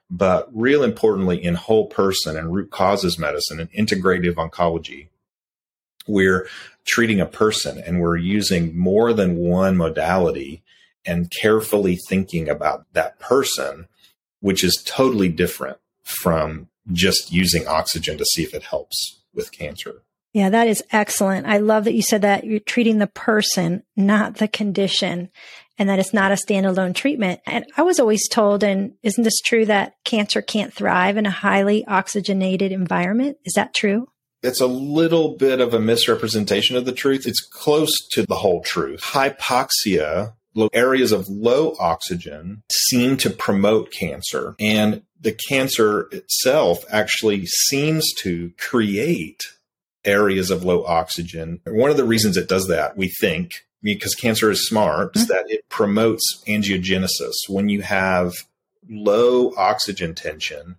But 0.09 0.49
real 0.53 0.83
importantly, 0.83 1.43
in 1.43 1.55
whole 1.55 1.87
person 1.87 2.35
and 2.35 2.53
root 2.53 2.71
causes 2.71 3.19
medicine 3.19 3.59
and 3.59 3.71
integrative 3.71 4.35
oncology, 4.35 5.08
we're 6.09 6.47
treating 6.85 7.19
a 7.19 7.25
person 7.25 7.81
and 7.85 8.01
we're 8.01 8.17
using 8.17 8.77
more 8.77 9.13
than 9.13 9.37
one 9.37 9.77
modality 9.77 10.63
and 11.05 11.31
carefully 11.31 11.97
thinking 12.07 12.49
about 12.49 12.85
that 12.93 13.19
person, 13.19 13.87
which 14.41 14.63
is 14.63 14.81
totally 14.85 15.29
different 15.29 15.77
from 16.03 16.67
just 16.91 17.31
using 17.31 17.67
oxygen 17.67 18.17
to 18.17 18.25
see 18.25 18.43
if 18.43 18.53
it 18.53 18.63
helps 18.63 19.21
with 19.33 19.51
cancer. 19.51 20.01
Yeah, 20.33 20.49
that 20.49 20.67
is 20.67 20.83
excellent. 20.91 21.47
I 21.47 21.57
love 21.57 21.85
that 21.85 21.95
you 21.95 22.01
said 22.01 22.21
that 22.21 22.43
you're 22.43 22.59
treating 22.59 22.99
the 22.99 23.07
person, 23.07 23.83
not 23.95 24.35
the 24.35 24.47
condition, 24.47 25.29
and 25.77 25.89
that 25.89 25.97
it's 25.97 26.13
not 26.13 26.31
a 26.31 26.35
standalone 26.35 26.93
treatment. 26.93 27.39
And 27.47 27.65
I 27.77 27.81
was 27.81 27.99
always 27.99 28.27
told, 28.27 28.63
and 28.63 28.93
isn't 29.01 29.23
this 29.23 29.39
true, 29.39 29.65
that 29.65 29.95
cancer 30.03 30.41
can't 30.41 30.73
thrive 30.73 31.17
in 31.17 31.25
a 31.25 31.31
highly 31.31 31.85
oxygenated 31.85 32.71
environment? 32.71 33.37
Is 33.43 33.53
that 33.55 33.73
true? 33.73 34.07
It's 34.41 34.61
a 34.61 34.67
little 34.67 35.35
bit 35.35 35.59
of 35.59 35.73
a 35.73 35.79
misrepresentation 35.79 36.77
of 36.77 36.85
the 36.85 36.93
truth. 36.93 37.27
It's 37.27 37.41
close 37.41 37.91
to 38.11 38.25
the 38.25 38.35
whole 38.35 38.61
truth. 38.61 39.01
Hypoxia 39.01 40.33
areas 40.73 41.11
of 41.11 41.29
low 41.29 41.75
oxygen 41.79 42.63
seem 42.71 43.17
to 43.17 43.29
promote 43.29 43.91
cancer. 43.91 44.55
And 44.59 45.03
the 45.19 45.31
cancer 45.31 46.07
itself 46.11 46.83
actually 46.89 47.45
seems 47.45 48.13
to 48.19 48.51
create 48.57 49.41
areas 50.05 50.49
of 50.49 50.63
low 50.63 50.85
oxygen. 50.85 51.59
One 51.65 51.91
of 51.91 51.97
the 51.97 52.05
reasons 52.05 52.37
it 52.37 52.49
does 52.49 52.67
that, 52.67 52.97
we 52.97 53.09
think, 53.19 53.51
because 53.81 54.15
cancer 54.15 54.49
is 54.49 54.67
smart, 54.67 55.09
mm-hmm. 55.09 55.19
is 55.19 55.27
that 55.27 55.45
it 55.49 55.67
promotes 55.69 56.43
angiogenesis. 56.47 57.33
When 57.47 57.69
you 57.69 57.81
have 57.81 58.33
low 58.89 59.53
oxygen 59.55 60.15
tension, 60.15 60.77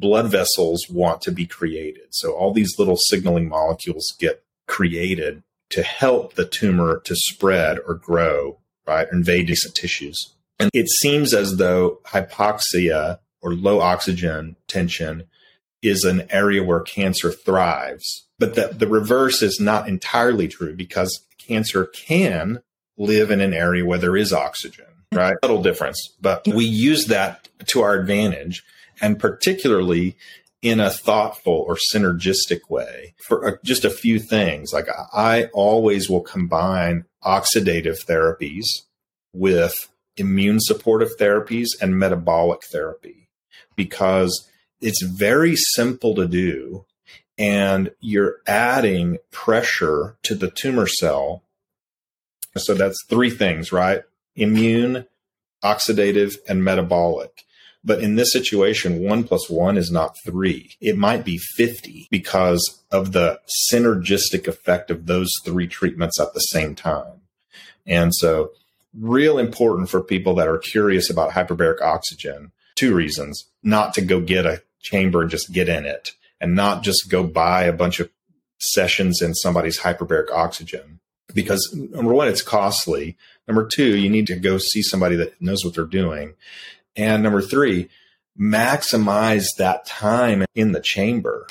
blood 0.00 0.30
vessels 0.30 0.86
want 0.90 1.22
to 1.22 1.32
be 1.32 1.46
created. 1.46 2.08
So 2.10 2.32
all 2.32 2.52
these 2.52 2.78
little 2.78 2.96
signaling 2.96 3.48
molecules 3.48 4.14
get 4.18 4.44
created 4.66 5.42
to 5.70 5.82
help 5.82 6.34
the 6.34 6.46
tumor 6.46 7.00
to 7.04 7.16
spread 7.16 7.78
or 7.86 7.94
grow, 7.94 8.58
right? 8.86 9.08
Invade 9.10 9.46
decent 9.46 9.74
tissues. 9.74 10.16
And 10.58 10.70
it 10.72 10.88
seems 10.88 11.34
as 11.34 11.56
though 11.56 12.00
hypoxia 12.06 13.18
or 13.42 13.54
low 13.54 13.80
oxygen 13.80 14.56
tension 14.68 15.24
is 15.82 16.04
an 16.04 16.26
area 16.30 16.62
where 16.62 16.80
cancer 16.80 17.30
thrives. 17.30 18.26
But 18.38 18.54
that 18.54 18.78
the 18.78 18.86
reverse 18.86 19.42
is 19.42 19.58
not 19.60 19.88
entirely 19.88 20.48
true 20.48 20.74
because 20.74 21.24
cancer 21.38 21.86
can 21.86 22.60
live 22.98 23.30
in 23.30 23.40
an 23.40 23.54
area 23.54 23.84
where 23.84 23.98
there 23.98 24.16
is 24.16 24.32
oxygen, 24.32 24.86
right? 25.12 25.36
Little 25.42 25.62
difference, 25.62 26.14
but 26.20 26.46
we 26.46 26.64
use 26.64 27.06
that 27.06 27.48
to 27.68 27.82
our 27.82 27.94
advantage 27.94 28.62
and 29.00 29.18
particularly 29.18 30.16
in 30.62 30.80
a 30.80 30.90
thoughtful 30.90 31.64
or 31.66 31.76
synergistic 31.94 32.68
way 32.68 33.14
for 33.18 33.46
uh, 33.46 33.52
just 33.62 33.84
a 33.84 33.90
few 33.90 34.18
things. 34.18 34.72
Like 34.72 34.88
I 35.12 35.44
always 35.52 36.08
will 36.08 36.22
combine 36.22 37.04
oxidative 37.24 38.04
therapies 38.04 38.66
with 39.32 39.88
immune 40.16 40.58
supportive 40.60 41.16
therapies 41.18 41.68
and 41.80 41.98
metabolic 41.98 42.64
therapy 42.64 43.28
because 43.76 44.48
it's 44.80 45.02
very 45.02 45.54
simple 45.56 46.14
to 46.14 46.26
do 46.26 46.86
and 47.38 47.90
you're 48.00 48.36
adding 48.46 49.18
pressure 49.30 50.16
to 50.22 50.34
the 50.34 50.50
tumor 50.50 50.86
cell. 50.86 51.42
So 52.56 52.74
that's 52.74 53.04
three 53.08 53.30
things, 53.30 53.72
right? 53.72 54.02
Immune, 54.34 55.06
oxidative, 55.62 56.36
and 56.48 56.64
metabolic. 56.64 57.44
But 57.86 58.00
in 58.00 58.16
this 58.16 58.32
situation, 58.32 59.04
one 59.04 59.22
plus 59.22 59.48
one 59.48 59.78
is 59.78 59.92
not 59.92 60.16
three. 60.26 60.72
It 60.80 60.98
might 60.98 61.24
be 61.24 61.38
50 61.38 62.08
because 62.10 62.82
of 62.90 63.12
the 63.12 63.40
synergistic 63.72 64.48
effect 64.48 64.90
of 64.90 65.06
those 65.06 65.30
three 65.44 65.68
treatments 65.68 66.20
at 66.20 66.34
the 66.34 66.40
same 66.40 66.74
time. 66.74 67.20
And 67.86 68.12
so, 68.12 68.50
real 68.92 69.38
important 69.38 69.88
for 69.88 70.02
people 70.02 70.34
that 70.34 70.48
are 70.48 70.58
curious 70.58 71.08
about 71.08 71.30
hyperbaric 71.30 71.80
oxygen. 71.80 72.50
Two 72.74 72.92
reasons 72.92 73.44
not 73.62 73.94
to 73.94 74.02
go 74.02 74.20
get 74.20 74.46
a 74.46 74.62
chamber 74.80 75.22
and 75.22 75.30
just 75.30 75.52
get 75.52 75.68
in 75.68 75.86
it 75.86 76.10
and 76.40 76.56
not 76.56 76.82
just 76.82 77.08
go 77.08 77.22
buy 77.22 77.64
a 77.64 77.72
bunch 77.72 78.00
of 78.00 78.10
sessions 78.58 79.22
in 79.22 79.34
somebody's 79.34 79.80
hyperbaric 79.80 80.30
oxygen 80.30 80.98
because 81.34 81.72
number 81.74 82.12
one, 82.12 82.28
it's 82.28 82.42
costly. 82.42 83.16
Number 83.46 83.66
two, 83.66 83.96
you 83.96 84.10
need 84.10 84.26
to 84.26 84.36
go 84.36 84.58
see 84.58 84.82
somebody 84.82 85.16
that 85.16 85.40
knows 85.40 85.64
what 85.64 85.74
they're 85.74 85.84
doing. 85.84 86.34
And 86.96 87.22
number 87.22 87.42
three, 87.42 87.88
maximize 88.38 89.46
that 89.58 89.86
time 89.86 90.44
in 90.54 90.72
the 90.72 90.80
chamber 90.80 91.46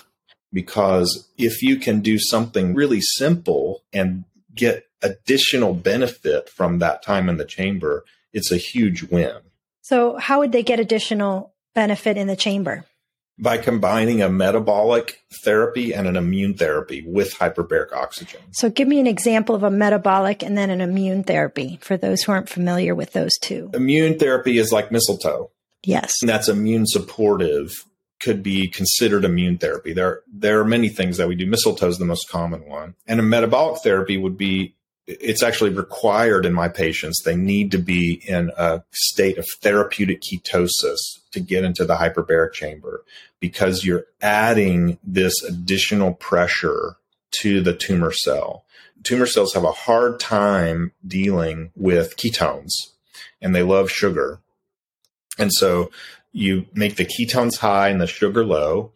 because 0.51 1.29
if 1.37 1.61
you 1.61 1.77
can 1.77 1.99
do 1.99 2.17
something 2.17 2.73
really 2.73 3.01
simple 3.01 3.83
and 3.91 4.23
get 4.53 4.87
additional 5.01 5.73
benefit 5.73 6.49
from 6.49 6.79
that 6.79 7.03
time 7.03 7.29
in 7.29 7.37
the 7.37 7.45
chamber, 7.45 8.05
it's 8.33 8.51
a 8.51 8.57
huge 8.57 9.03
win. 9.03 9.35
So, 9.81 10.17
how 10.17 10.39
would 10.39 10.51
they 10.51 10.63
get 10.63 10.79
additional 10.79 11.53
benefit 11.75 12.17
in 12.17 12.27
the 12.27 12.35
chamber? 12.35 12.85
By 13.37 13.57
combining 13.57 14.21
a 14.21 14.29
metabolic 14.29 15.21
therapy 15.43 15.93
and 15.93 16.07
an 16.07 16.15
immune 16.15 16.53
therapy 16.53 17.03
with 17.05 17.33
hyperbaric 17.33 17.91
oxygen. 17.91 18.39
So, 18.51 18.69
give 18.69 18.87
me 18.87 18.99
an 18.99 19.07
example 19.07 19.55
of 19.55 19.63
a 19.63 19.69
metabolic 19.69 20.41
and 20.41 20.57
then 20.57 20.69
an 20.69 20.79
immune 20.79 21.23
therapy 21.23 21.77
for 21.81 21.97
those 21.97 22.23
who 22.23 22.31
aren't 22.31 22.47
familiar 22.47 22.95
with 22.95 23.11
those 23.11 23.33
two. 23.41 23.71
Immune 23.73 24.19
therapy 24.19 24.57
is 24.57 24.71
like 24.71 24.89
mistletoe. 24.89 25.51
Yes. 25.83 26.13
And 26.21 26.29
that's 26.29 26.47
immune 26.47 26.85
supportive 26.87 27.71
could 28.19 28.41
be 28.41 28.69
considered 28.69 29.25
immune 29.25 29.57
therapy. 29.57 29.93
There, 29.93 30.21
there 30.31 30.59
are 30.59 30.65
many 30.65 30.89
things 30.89 31.17
that 31.17 31.27
we 31.27 31.35
do. 31.35 31.45
Mistletoe 31.45 31.89
is 31.89 31.97
the 31.97 32.05
most 32.05 32.29
common 32.29 32.67
one. 32.67 32.95
And 33.07 33.19
a 33.19 33.23
metabolic 33.23 33.81
therapy 33.83 34.17
would 34.17 34.37
be, 34.37 34.74
it's 35.07 35.43
actually 35.43 35.69
required 35.69 36.45
in 36.45 36.53
my 36.53 36.67
patients. 36.67 37.21
They 37.21 37.35
need 37.35 37.71
to 37.71 37.77
be 37.77 38.23
in 38.27 38.51
a 38.57 38.83
state 38.91 39.37
of 39.37 39.45
therapeutic 39.61 40.21
ketosis 40.21 40.97
to 41.31 41.39
get 41.39 41.63
into 41.63 41.85
the 41.85 41.95
hyperbaric 41.95 42.53
chamber 42.53 43.03
because 43.39 43.85
you're 43.85 44.05
adding 44.21 44.97
this 45.03 45.43
additional 45.43 46.13
pressure 46.13 46.97
to 47.41 47.61
the 47.61 47.75
tumor 47.75 48.11
cell. 48.11 48.65
Tumor 49.03 49.27
cells 49.27 49.53
have 49.53 49.63
a 49.63 49.71
hard 49.71 50.19
time 50.19 50.91
dealing 51.05 51.71
with 51.75 52.17
ketones 52.17 52.71
and 53.41 53.53
they 53.53 53.61
love 53.61 53.91
sugar. 53.91 54.39
And 55.37 55.51
so 55.53 55.91
you 56.31 56.65
make 56.73 56.95
the 56.95 57.05
ketones 57.05 57.59
high 57.59 57.89
and 57.89 58.01
the 58.01 58.07
sugar 58.07 58.43
low. 58.43 58.91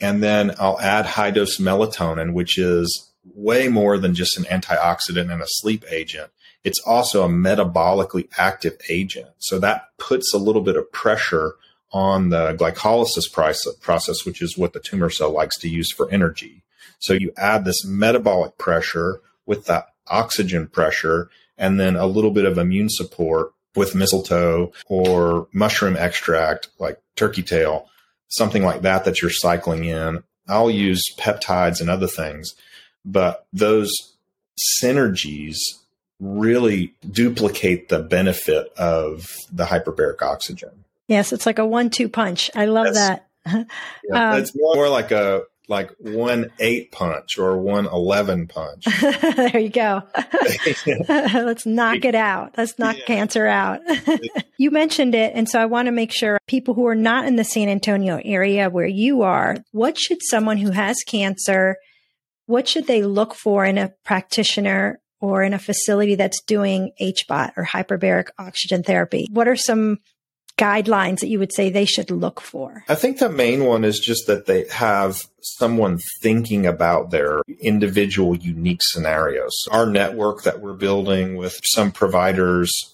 And 0.00 0.22
then 0.22 0.54
I'll 0.58 0.80
add 0.80 1.06
high 1.06 1.30
dose 1.30 1.58
melatonin, 1.58 2.34
which 2.34 2.58
is 2.58 3.10
way 3.24 3.68
more 3.68 3.98
than 3.98 4.14
just 4.14 4.36
an 4.38 4.44
antioxidant 4.44 5.32
and 5.32 5.42
a 5.42 5.46
sleep 5.46 5.84
agent. 5.90 6.30
It's 6.62 6.80
also 6.86 7.24
a 7.24 7.28
metabolically 7.28 8.28
active 8.38 8.76
agent. 8.88 9.28
So 9.38 9.58
that 9.58 9.88
puts 9.98 10.32
a 10.32 10.38
little 10.38 10.62
bit 10.62 10.76
of 10.76 10.90
pressure 10.92 11.54
on 11.92 12.30
the 12.30 12.54
glycolysis 12.54 13.30
process, 13.32 14.24
which 14.24 14.42
is 14.42 14.58
what 14.58 14.72
the 14.72 14.80
tumor 14.80 15.10
cell 15.10 15.30
likes 15.30 15.58
to 15.58 15.68
use 15.68 15.92
for 15.92 16.10
energy. 16.10 16.62
So 16.98 17.12
you 17.12 17.32
add 17.36 17.64
this 17.64 17.84
metabolic 17.84 18.58
pressure 18.58 19.20
with 19.46 19.66
the 19.66 19.86
oxygen 20.08 20.66
pressure 20.66 21.30
and 21.56 21.78
then 21.78 21.96
a 21.96 22.06
little 22.06 22.30
bit 22.30 22.46
of 22.46 22.58
immune 22.58 22.88
support 22.88 23.52
with 23.76 23.94
mistletoe 23.94 24.72
or 24.86 25.48
mushroom 25.52 25.96
extract 25.96 26.68
like 26.78 27.00
turkey 27.16 27.42
tail, 27.42 27.88
something 28.28 28.64
like 28.64 28.82
that 28.82 29.04
that 29.04 29.20
you're 29.20 29.30
cycling 29.30 29.84
in. 29.84 30.22
I'll 30.48 30.70
use 30.70 31.02
peptides 31.16 31.80
and 31.80 31.88
other 31.88 32.06
things, 32.06 32.54
but 33.04 33.46
those 33.52 33.90
synergies 34.82 35.56
really 36.20 36.94
duplicate 37.10 37.88
the 37.88 37.98
benefit 37.98 38.72
of 38.78 39.26
the 39.52 39.64
hyperbaric 39.64 40.22
oxygen. 40.22 40.84
Yes, 41.08 41.32
it's 41.32 41.46
like 41.46 41.58
a 41.58 41.66
one-two 41.66 42.08
punch. 42.08 42.50
I 42.54 42.66
love 42.66 42.94
that. 42.94 43.26
Yeah, 44.08 44.30
um, 44.32 44.40
it's 44.40 44.56
more, 44.56 44.74
more 44.74 44.88
like 44.88 45.10
a 45.10 45.42
like 45.68 45.90
one 45.98 46.50
eight 46.60 46.92
punch 46.92 47.38
or 47.38 47.58
one 47.58 47.86
eleven 47.86 48.46
punch. 48.46 48.84
there 49.00 49.58
you 49.58 49.68
go. 49.68 50.02
Let's 51.08 51.66
knock 51.66 52.04
it 52.04 52.14
out. 52.14 52.54
Let's 52.56 52.78
knock 52.78 52.96
yeah. 52.98 53.04
cancer 53.04 53.46
out. 53.46 53.80
you 54.56 54.70
mentioned 54.70 55.14
it, 55.14 55.32
and 55.34 55.48
so 55.48 55.60
I 55.60 55.66
want 55.66 55.86
to 55.86 55.92
make 55.92 56.10
sure 56.10 56.38
people 56.46 56.72
who 56.74 56.86
are 56.86 56.94
not 56.94 57.26
in 57.26 57.36
the 57.36 57.44
San 57.44 57.68
Antonio 57.68 58.20
area 58.24 58.70
where 58.70 58.86
you 58.86 59.22
are, 59.22 59.58
what 59.72 59.98
should 59.98 60.22
someone 60.22 60.56
who 60.56 60.70
has 60.70 60.96
cancer, 61.06 61.76
what 62.46 62.68
should 62.68 62.86
they 62.86 63.02
look 63.02 63.34
for 63.34 63.64
in 63.64 63.78
a 63.78 63.92
practitioner 64.04 65.00
or 65.20 65.42
in 65.42 65.54
a 65.54 65.58
facility 65.58 66.14
that's 66.14 66.42
doing 66.42 66.92
HBOT 67.00 67.52
or 67.56 67.64
hyperbaric 67.64 68.28
oxygen 68.38 68.82
therapy? 68.82 69.26
What 69.30 69.48
are 69.48 69.56
some 69.56 69.98
guidelines 70.56 71.20
that 71.20 71.28
you 71.28 71.38
would 71.38 71.52
say 71.52 71.70
they 71.70 71.84
should 71.84 72.10
look 72.10 72.40
for? 72.40 72.84
I 72.88 72.94
think 72.94 73.18
the 73.18 73.28
main 73.28 73.64
one 73.64 73.84
is 73.84 73.98
just 73.98 74.26
that 74.26 74.46
they 74.46 74.66
have 74.68 75.24
someone 75.40 75.98
thinking 76.22 76.66
about 76.66 77.10
their 77.10 77.42
individual 77.60 78.36
unique 78.36 78.82
scenarios. 78.82 79.52
Our 79.70 79.86
network 79.86 80.42
that 80.44 80.60
we're 80.60 80.74
building 80.74 81.36
with 81.36 81.58
some 81.64 81.90
providers, 81.90 82.93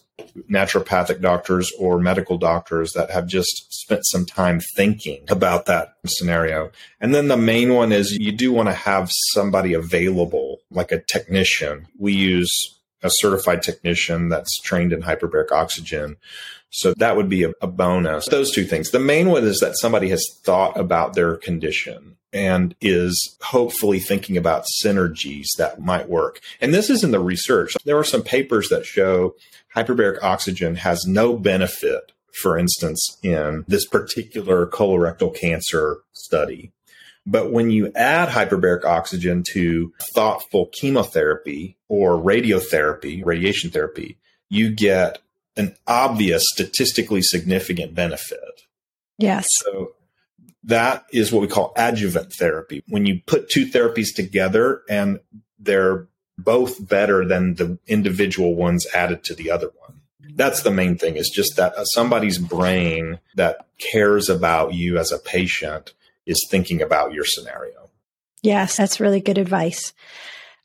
naturopathic 0.50 1.20
doctors 1.20 1.72
or 1.78 1.98
medical 1.98 2.38
doctors 2.38 2.92
that 2.92 3.10
have 3.10 3.26
just 3.26 3.66
spent 3.72 4.02
some 4.04 4.24
time 4.26 4.60
thinking 4.76 5.24
about 5.28 5.66
that 5.66 5.94
scenario. 6.06 6.70
And 7.00 7.14
then 7.14 7.28
the 7.28 7.36
main 7.36 7.74
one 7.74 7.92
is 7.92 8.12
you 8.12 8.32
do 8.32 8.52
want 8.52 8.68
to 8.68 8.74
have 8.74 9.10
somebody 9.32 9.74
available, 9.74 10.58
like 10.70 10.92
a 10.92 11.02
technician. 11.02 11.86
We 11.98 12.12
use 12.12 12.50
a 13.02 13.10
certified 13.10 13.62
technician 13.62 14.28
that's 14.28 14.60
trained 14.60 14.92
in 14.92 15.02
hyperbaric 15.02 15.52
oxygen 15.52 16.16
so 16.70 16.94
that 16.94 17.16
would 17.16 17.28
be 17.28 17.44
a, 17.44 17.52
a, 17.60 17.66
bonus. 17.66 18.28
Those 18.28 18.52
two 18.52 18.64
things. 18.64 18.90
The 18.90 19.00
main 19.00 19.28
one 19.28 19.44
is 19.44 19.58
that 19.58 19.78
somebody 19.78 20.08
has 20.10 20.24
thought 20.44 20.78
about 20.78 21.14
their 21.14 21.36
condition 21.36 22.16
and 22.32 22.76
is 22.80 23.36
hopefully 23.42 23.98
thinking 23.98 24.36
about 24.36 24.64
synergies 24.84 25.46
that 25.58 25.80
might 25.80 26.08
work. 26.08 26.40
And 26.60 26.72
this 26.72 26.88
is 26.88 27.02
in 27.02 27.10
the 27.10 27.20
research. 27.20 27.76
There 27.84 27.98
are 27.98 28.04
some 28.04 28.22
papers 28.22 28.68
that 28.68 28.86
show 28.86 29.34
hyperbaric 29.74 30.22
oxygen 30.22 30.76
has 30.76 31.04
no 31.06 31.36
benefit, 31.36 32.12
for 32.40 32.56
instance, 32.56 33.18
in 33.22 33.64
this 33.66 33.86
particular 33.86 34.66
colorectal 34.66 35.34
cancer 35.34 35.98
study. 36.12 36.72
But 37.26 37.52
when 37.52 37.70
you 37.70 37.92
add 37.94 38.28
hyperbaric 38.28 38.84
oxygen 38.84 39.42
to 39.52 39.92
thoughtful 40.14 40.70
chemotherapy 40.72 41.76
or 41.88 42.12
radiotherapy, 42.12 43.24
radiation 43.24 43.70
therapy, 43.70 44.18
you 44.48 44.70
get 44.70 45.18
an 45.56 45.76
obvious 45.86 46.42
statistically 46.46 47.22
significant 47.22 47.94
benefit. 47.94 48.62
Yes. 49.18 49.46
So 49.62 49.92
that 50.64 51.04
is 51.12 51.32
what 51.32 51.42
we 51.42 51.48
call 51.48 51.72
adjuvant 51.76 52.32
therapy. 52.32 52.82
When 52.88 53.06
you 53.06 53.20
put 53.26 53.50
two 53.50 53.66
therapies 53.66 54.14
together 54.14 54.82
and 54.88 55.20
they're 55.58 56.08
both 56.38 56.86
better 56.86 57.24
than 57.26 57.54
the 57.54 57.78
individual 57.86 58.54
ones 58.54 58.86
added 58.94 59.22
to 59.24 59.34
the 59.34 59.50
other 59.50 59.70
one. 59.78 60.00
That's 60.34 60.62
the 60.62 60.70
main 60.70 60.96
thing 60.96 61.16
is 61.16 61.28
just 61.28 61.56
that 61.56 61.74
somebody's 61.92 62.38
brain 62.38 63.18
that 63.34 63.66
cares 63.78 64.28
about 64.28 64.74
you 64.74 64.98
as 64.98 65.12
a 65.12 65.18
patient 65.18 65.92
is 66.24 66.46
thinking 66.50 66.80
about 66.80 67.12
your 67.12 67.24
scenario. 67.24 67.90
Yes, 68.42 68.76
that's 68.76 69.00
really 69.00 69.20
good 69.20 69.38
advice. 69.38 69.92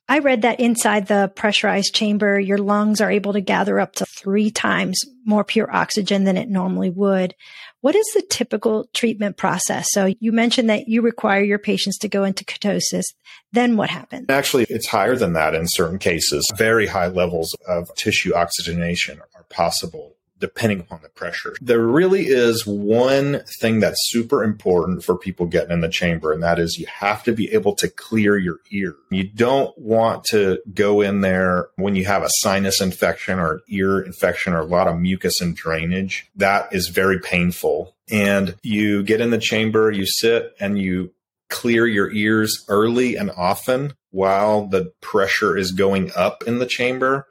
I 0.08 0.20
read 0.20 0.44
that 0.44 0.60
inside 0.60 1.08
the 1.08 1.32
pressurized 1.36 1.96
chamber, 1.96 2.40
your 2.40 2.60
lungs 2.60 3.02
are 3.02 3.10
able 3.10 3.34
to 3.34 3.42
gather 3.42 3.80
up 3.80 3.94
to 3.96 4.06
three 4.06 4.52
times 4.52 5.00
more 5.26 5.44
pure 5.44 5.74
oxygen 5.76 6.26
than 6.26 6.38
it 6.38 6.48
normally 6.48 6.92
would. 6.92 7.34
What 7.82 7.96
is 7.96 8.06
the 8.14 8.22
typical 8.22 8.88
treatment 8.94 9.38
process? 9.38 9.88
So 9.90 10.14
you 10.20 10.32
mentioned 10.32 10.70
that 10.70 10.88
you 10.88 11.02
require 11.02 11.44
your 11.44 11.58
patients 11.58 11.98
to 12.00 12.08
go 12.08 12.24
into 12.24 12.46
ketosis. 12.46 13.04
Then 13.52 13.78
what 13.78 13.90
happens? 13.90 14.28
Actually, 14.30 14.68
it's 14.70 14.88
higher 14.88 15.16
than 15.16 15.34
that 15.34 15.56
in 15.56 15.66
certain 15.68 15.98
cases. 15.98 16.46
Very 16.56 16.86
high 16.86 17.08
levels 17.08 17.56
of 17.68 17.94
tissue 17.96 18.36
oxygenation 18.36 19.20
are 19.36 19.46
possible 19.50 20.15
depending 20.40 20.80
upon 20.80 21.02
the 21.02 21.10
pressure. 21.10 21.56
There 21.62 21.86
really 21.86 22.26
is 22.28 22.66
one 22.66 23.42
thing 23.60 23.80
that's 23.80 23.98
super 24.10 24.44
important 24.44 25.04
for 25.04 25.18
people 25.18 25.46
getting 25.46 25.72
in 25.72 25.82
the 25.82 25.90
chamber, 25.90 26.32
and 26.32 26.44
that 26.44 26.60
is 26.60 26.78
you 26.78 26.88
have 26.88 27.24
to 27.24 27.32
be 27.32 27.52
able 27.54 27.76
to 27.76 27.88
clear 27.88 28.38
your 28.38 28.60
ear. 28.72 28.96
You 29.10 29.24
don't 29.24 29.78
want 29.78 30.26
to 30.26 30.60
go 30.74 31.02
in 31.02 31.22
there 31.22 31.70
when 31.76 31.96
you 31.96 32.06
have 32.06 32.24
a 32.24 32.30
sinus 32.30 32.82
infection 32.82 33.40
or 33.40 33.62
ear 33.70 34.02
infection 34.02 34.54
or 34.54 34.60
a 34.60 34.66
lot 34.66 34.88
of 34.88 35.00
mucus 35.00 35.40
and 35.42 35.56
drainage. 35.56 36.30
That 36.36 36.74
is 36.74 36.90
very 36.90 37.20
painful. 37.20 37.96
And 38.10 38.56
you 38.62 39.04
get 39.04 39.22
in 39.22 39.32
the 39.32 39.38
chamber, 39.38 39.92
you 39.92 40.06
sit 40.06 40.54
and 40.60 40.78
you 40.78 41.12
clear 41.50 41.88
your 41.88 42.12
ears 42.12 42.66
early 42.68 43.16
and 43.16 43.32
often 43.32 43.94
while 44.12 44.68
the 44.68 44.92
pressure 45.02 45.58
is 45.58 45.72
going 45.72 46.12
up 46.16 46.44
in 46.48 46.60
the 46.60 46.66
chamber 46.66 47.28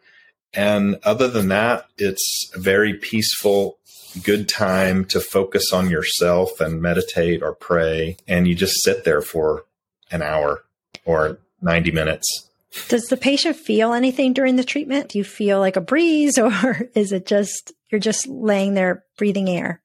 and 0.55 0.99
other 1.03 1.29
than 1.29 1.49
that, 1.49 1.87
it's 1.99 2.51
a 2.55 2.59
very 2.59 2.95
peaceful, 2.95 3.79
good 4.23 4.49
time 4.49 5.05
to 5.07 5.21
focus 5.21 5.73
on 5.73 5.91
yourself 5.91 6.61
and 6.61 6.81
meditate 6.81 7.43
or 7.43 7.55
pray. 7.55 8.17
And 8.29 8.47
you 8.47 8.55
just 8.55 8.83
sit 8.83 9.05
there 9.05 9.21
for 9.21 9.65
an 10.11 10.23
hour 10.23 10.65
or 11.05 11.39
90 11.61 11.91
minutes. 11.91 12.49
Does 12.89 13.07
the 13.07 13.17
patient 13.17 13.57
feel 13.57 13.93
anything 13.93 14.33
during 14.33 14.57
the 14.57 14.65
treatment? 14.65 15.11
Do 15.11 15.19
you 15.19 15.25
feel 15.25 15.61
like 15.61 15.77
a 15.77 15.81
breeze 15.81 16.39
or 16.39 16.89
is 16.95 17.13
it 17.13 17.27
just, 17.27 17.73
you're 17.91 18.01
just 18.01 18.27
laying 18.27 18.75
there 18.75 19.05
breathing 19.17 19.49
air? 19.49 19.81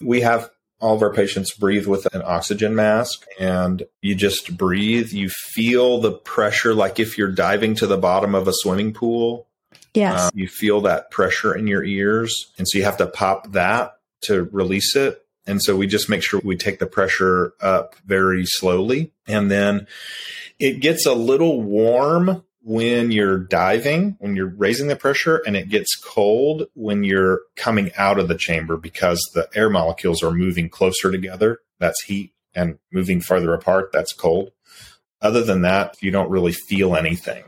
We 0.00 0.22
have 0.22 0.50
all 0.80 0.96
of 0.96 1.02
our 1.02 1.12
patients 1.12 1.54
breathe 1.54 1.86
with 1.86 2.12
an 2.12 2.22
oxygen 2.24 2.74
mask 2.74 3.24
and 3.38 3.84
you 4.00 4.16
just 4.16 4.56
breathe. 4.56 5.12
You 5.12 5.28
feel 5.28 6.00
the 6.00 6.12
pressure 6.12 6.74
like 6.74 6.98
if 6.98 7.16
you're 7.16 7.30
diving 7.30 7.76
to 7.76 7.86
the 7.86 7.98
bottom 7.98 8.34
of 8.34 8.48
a 8.48 8.52
swimming 8.52 8.92
pool 8.92 9.46
Yes. 9.94 10.20
Uh, 10.20 10.30
you 10.34 10.48
feel 10.48 10.80
that 10.82 11.10
pressure 11.10 11.54
in 11.54 11.66
your 11.66 11.84
ears. 11.84 12.52
And 12.58 12.66
so 12.68 12.78
you 12.78 12.84
have 12.84 12.96
to 12.98 13.06
pop 13.06 13.52
that 13.52 13.94
to 14.22 14.44
release 14.52 14.96
it. 14.96 15.24
And 15.46 15.62
so 15.62 15.76
we 15.76 15.86
just 15.86 16.08
make 16.08 16.22
sure 16.22 16.40
we 16.44 16.56
take 16.56 16.78
the 16.78 16.86
pressure 16.86 17.54
up 17.60 17.96
very 18.06 18.44
slowly. 18.46 19.12
And 19.26 19.50
then 19.50 19.86
it 20.58 20.80
gets 20.80 21.04
a 21.04 21.14
little 21.14 21.60
warm 21.60 22.44
when 22.64 23.10
you're 23.10 23.38
diving, 23.38 24.16
when 24.20 24.36
you're 24.36 24.46
raising 24.46 24.86
the 24.86 24.94
pressure, 24.94 25.42
and 25.44 25.56
it 25.56 25.68
gets 25.68 25.96
cold 25.96 26.68
when 26.74 27.02
you're 27.02 27.40
coming 27.56 27.90
out 27.96 28.20
of 28.20 28.28
the 28.28 28.36
chamber 28.36 28.76
because 28.76 29.20
the 29.34 29.48
air 29.54 29.68
molecules 29.68 30.22
are 30.22 30.30
moving 30.30 30.68
closer 30.68 31.10
together. 31.10 31.58
That's 31.80 32.04
heat 32.04 32.32
and 32.54 32.78
moving 32.92 33.20
farther 33.20 33.52
apart. 33.52 33.90
That's 33.92 34.12
cold. 34.12 34.52
Other 35.20 35.42
than 35.42 35.62
that, 35.62 35.96
you 36.00 36.12
don't 36.12 36.30
really 36.30 36.52
feel 36.52 36.94
anything. 36.94 37.44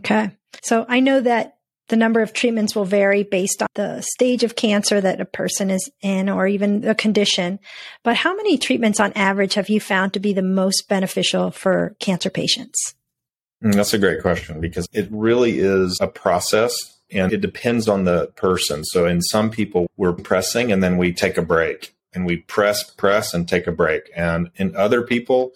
Okay. 0.00 0.30
So 0.62 0.84
I 0.86 1.00
know 1.00 1.20
that 1.20 1.56
the 1.92 1.96
number 1.98 2.22
of 2.22 2.32
treatments 2.32 2.74
will 2.74 2.86
vary 2.86 3.22
based 3.22 3.60
on 3.60 3.68
the 3.74 4.00
stage 4.00 4.44
of 4.44 4.56
cancer 4.56 4.98
that 4.98 5.20
a 5.20 5.26
person 5.26 5.68
is 5.68 5.90
in 6.00 6.30
or 6.30 6.46
even 6.46 6.80
the 6.80 6.94
condition. 6.94 7.58
But 8.02 8.16
how 8.16 8.34
many 8.34 8.56
treatments 8.56 8.98
on 8.98 9.12
average 9.12 9.52
have 9.54 9.68
you 9.68 9.78
found 9.78 10.14
to 10.14 10.18
be 10.18 10.32
the 10.32 10.40
most 10.40 10.88
beneficial 10.88 11.50
for 11.50 11.94
cancer 12.00 12.30
patients? 12.30 12.94
Mm, 13.62 13.74
that's 13.74 13.92
a 13.92 13.98
great 13.98 14.22
question 14.22 14.58
because 14.58 14.88
it 14.94 15.06
really 15.10 15.58
is 15.58 15.98
a 16.00 16.06
process 16.06 16.74
and 17.10 17.30
it 17.30 17.42
depends 17.42 17.88
on 17.88 18.04
the 18.04 18.28
person. 18.36 18.84
So 18.84 19.04
in 19.04 19.20
some 19.20 19.50
people, 19.50 19.86
we're 19.98 20.14
pressing 20.14 20.72
and 20.72 20.82
then 20.82 20.96
we 20.96 21.12
take 21.12 21.36
a 21.36 21.42
break 21.42 21.94
and 22.14 22.24
we 22.24 22.38
press, 22.38 22.90
press 22.90 23.34
and 23.34 23.46
take 23.46 23.66
a 23.66 23.72
break. 23.72 24.10
And 24.16 24.50
in 24.56 24.74
other 24.76 25.02
people, 25.02 25.52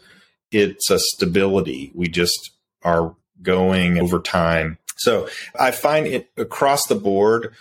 it's 0.50 0.90
a 0.90 0.98
stability. 0.98 1.92
We 1.94 2.08
just 2.08 2.50
are 2.82 3.16
going 3.40 3.98
over 3.98 4.20
time. 4.20 4.76
So 4.96 5.28
I 5.58 5.70
find 5.70 6.06
it 6.06 6.30
across 6.36 6.86
the 6.86 6.94
board 6.94 7.54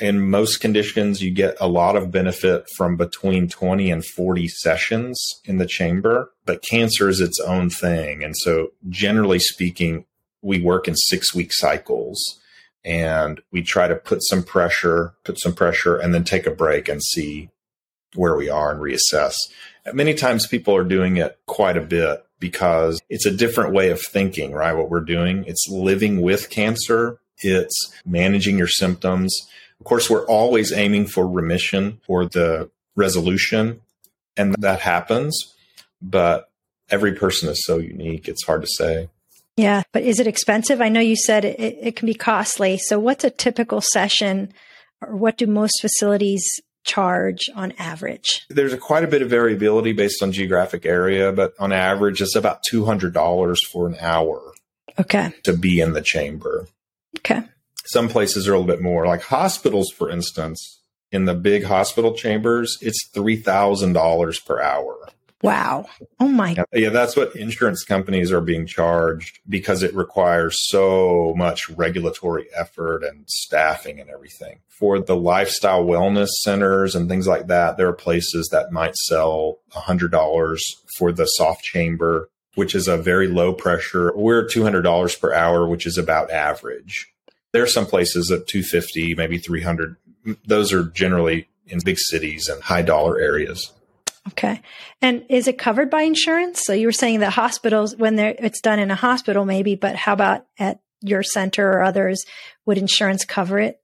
in 0.00 0.30
most 0.30 0.58
conditions, 0.58 1.22
you 1.22 1.30
get 1.30 1.56
a 1.60 1.66
lot 1.66 1.96
of 1.96 2.10
benefit 2.10 2.68
from 2.76 2.96
between 2.96 3.48
20 3.48 3.90
and 3.90 4.04
40 4.04 4.48
sessions 4.48 5.20
in 5.44 5.58
the 5.58 5.66
chamber, 5.66 6.30
but 6.46 6.62
cancer 6.62 7.08
is 7.08 7.20
its 7.20 7.40
own 7.40 7.68
thing. 7.68 8.22
And 8.22 8.36
so 8.36 8.72
generally 8.88 9.40
speaking, 9.40 10.04
we 10.40 10.60
work 10.60 10.86
in 10.86 10.94
six 10.94 11.34
week 11.34 11.52
cycles 11.52 12.40
and 12.84 13.40
we 13.50 13.62
try 13.62 13.88
to 13.88 13.96
put 13.96 14.22
some 14.22 14.44
pressure, 14.44 15.14
put 15.24 15.40
some 15.40 15.52
pressure 15.52 15.96
and 15.96 16.14
then 16.14 16.22
take 16.22 16.46
a 16.46 16.52
break 16.52 16.88
and 16.88 17.02
see 17.02 17.50
where 18.14 18.36
we 18.36 18.48
are 18.48 18.70
and 18.70 18.80
reassess. 18.80 19.34
Many 19.92 20.14
times 20.14 20.46
people 20.46 20.76
are 20.76 20.84
doing 20.84 21.16
it 21.16 21.38
quite 21.46 21.76
a 21.76 21.82
bit 21.82 22.24
because 22.40 23.00
it's 23.08 23.26
a 23.26 23.30
different 23.30 23.72
way 23.72 23.90
of 23.90 24.00
thinking, 24.00 24.52
right? 24.52 24.72
What 24.72 24.90
we're 24.90 25.00
doing, 25.00 25.44
it's 25.46 25.66
living 25.68 26.20
with 26.20 26.50
cancer. 26.50 27.18
It's 27.40 27.92
managing 28.04 28.58
your 28.58 28.68
symptoms. 28.68 29.34
Of 29.80 29.86
course, 29.86 30.10
we're 30.10 30.26
always 30.26 30.72
aiming 30.72 31.06
for 31.06 31.28
remission 31.28 32.00
or 32.08 32.26
the 32.26 32.70
resolution, 32.96 33.80
and 34.36 34.54
that 34.58 34.80
happens. 34.80 35.54
But 36.02 36.50
every 36.90 37.12
person 37.12 37.48
is 37.48 37.64
so 37.64 37.78
unique. 37.78 38.28
It's 38.28 38.44
hard 38.44 38.62
to 38.62 38.68
say. 38.68 39.08
Yeah. 39.56 39.82
But 39.92 40.04
is 40.04 40.20
it 40.20 40.26
expensive? 40.26 40.80
I 40.80 40.88
know 40.88 41.00
you 41.00 41.16
said 41.16 41.44
it, 41.44 41.58
it 41.58 41.96
can 41.96 42.06
be 42.06 42.14
costly. 42.14 42.78
So, 42.78 42.98
what's 42.98 43.24
a 43.24 43.30
typical 43.30 43.80
session, 43.80 44.52
or 45.00 45.16
what 45.16 45.36
do 45.36 45.46
most 45.46 45.80
facilities 45.80 46.44
charge 46.88 47.48
on 47.54 47.72
average? 47.78 48.46
There's 48.48 48.72
a, 48.72 48.78
quite 48.78 49.04
a 49.04 49.08
bit 49.08 49.22
of 49.22 49.30
variability 49.30 49.92
based 49.92 50.22
on 50.22 50.32
geographic 50.32 50.86
area, 50.86 51.30
but 51.32 51.52
on 51.60 51.72
average, 51.72 52.20
it's 52.20 52.34
about 52.34 52.62
$200 52.72 53.58
for 53.70 53.86
an 53.86 53.96
hour. 54.00 54.40
Okay. 54.98 55.32
To 55.44 55.56
be 55.56 55.80
in 55.80 55.92
the 55.92 56.00
chamber. 56.00 56.66
Okay. 57.18 57.42
Some 57.84 58.08
places 58.08 58.48
are 58.48 58.54
a 58.54 58.58
little 58.58 58.74
bit 58.74 58.82
more, 58.82 59.06
like 59.06 59.22
hospitals, 59.22 59.90
for 59.90 60.10
instance, 60.10 60.80
in 61.12 61.24
the 61.24 61.34
big 61.34 61.64
hospital 61.64 62.14
chambers, 62.14 62.76
it's 62.80 63.08
$3,000 63.14 64.44
per 64.44 64.60
hour. 64.60 65.08
Wow. 65.42 65.86
Oh 66.18 66.26
my. 66.26 66.50
Yeah, 66.50 66.64
yeah, 66.72 66.88
that's 66.88 67.16
what 67.16 67.36
insurance 67.36 67.84
companies 67.84 68.32
are 68.32 68.40
being 68.40 68.66
charged 68.66 69.38
because 69.48 69.82
it 69.82 69.94
requires 69.94 70.56
so 70.68 71.32
much 71.36 71.70
regulatory 71.70 72.46
effort 72.56 73.04
and 73.04 73.24
staffing 73.28 74.00
and 74.00 74.10
everything. 74.10 74.58
For 74.68 74.98
the 74.98 75.16
lifestyle 75.16 75.84
wellness 75.84 76.28
centers 76.42 76.94
and 76.94 77.08
things 77.08 77.26
like 77.26 77.46
that, 77.48 77.76
there 77.76 77.88
are 77.88 77.92
places 77.92 78.48
that 78.50 78.72
might 78.72 78.96
sell 78.96 79.58
$100 79.72 80.58
for 80.96 81.12
the 81.12 81.26
soft 81.26 81.62
chamber, 81.62 82.28
which 82.54 82.74
is 82.74 82.88
a 82.88 82.96
very 82.96 83.28
low 83.28 83.52
pressure. 83.52 84.12
We're 84.16 84.44
$200 84.44 85.20
per 85.20 85.32
hour, 85.32 85.68
which 85.68 85.86
is 85.86 85.98
about 85.98 86.30
average. 86.32 87.12
There 87.52 87.62
are 87.62 87.68
some 87.68 87.86
places 87.86 88.30
at 88.30 88.46
250, 88.48 89.14
maybe 89.14 89.38
300. 89.38 89.96
Those 90.46 90.72
are 90.72 90.84
generally 90.84 91.48
in 91.66 91.78
big 91.84 91.98
cities 91.98 92.48
and 92.48 92.62
high 92.62 92.82
dollar 92.82 93.20
areas. 93.20 93.72
Okay. 94.28 94.60
And 95.02 95.24
is 95.28 95.48
it 95.48 95.58
covered 95.58 95.90
by 95.90 96.02
insurance? 96.02 96.62
So 96.64 96.72
you 96.72 96.86
were 96.86 96.92
saying 96.92 97.20
that 97.20 97.32
hospitals, 97.32 97.96
when 97.96 98.18
it's 98.18 98.60
done 98.60 98.78
in 98.78 98.90
a 98.90 98.94
hospital, 98.96 99.44
maybe, 99.44 99.74
but 99.74 99.96
how 99.96 100.12
about 100.12 100.46
at 100.58 100.80
your 101.00 101.22
center 101.22 101.70
or 101.70 101.82
others? 101.82 102.24
Would 102.66 102.78
insurance 102.78 103.24
cover 103.24 103.58
it? 103.58 103.80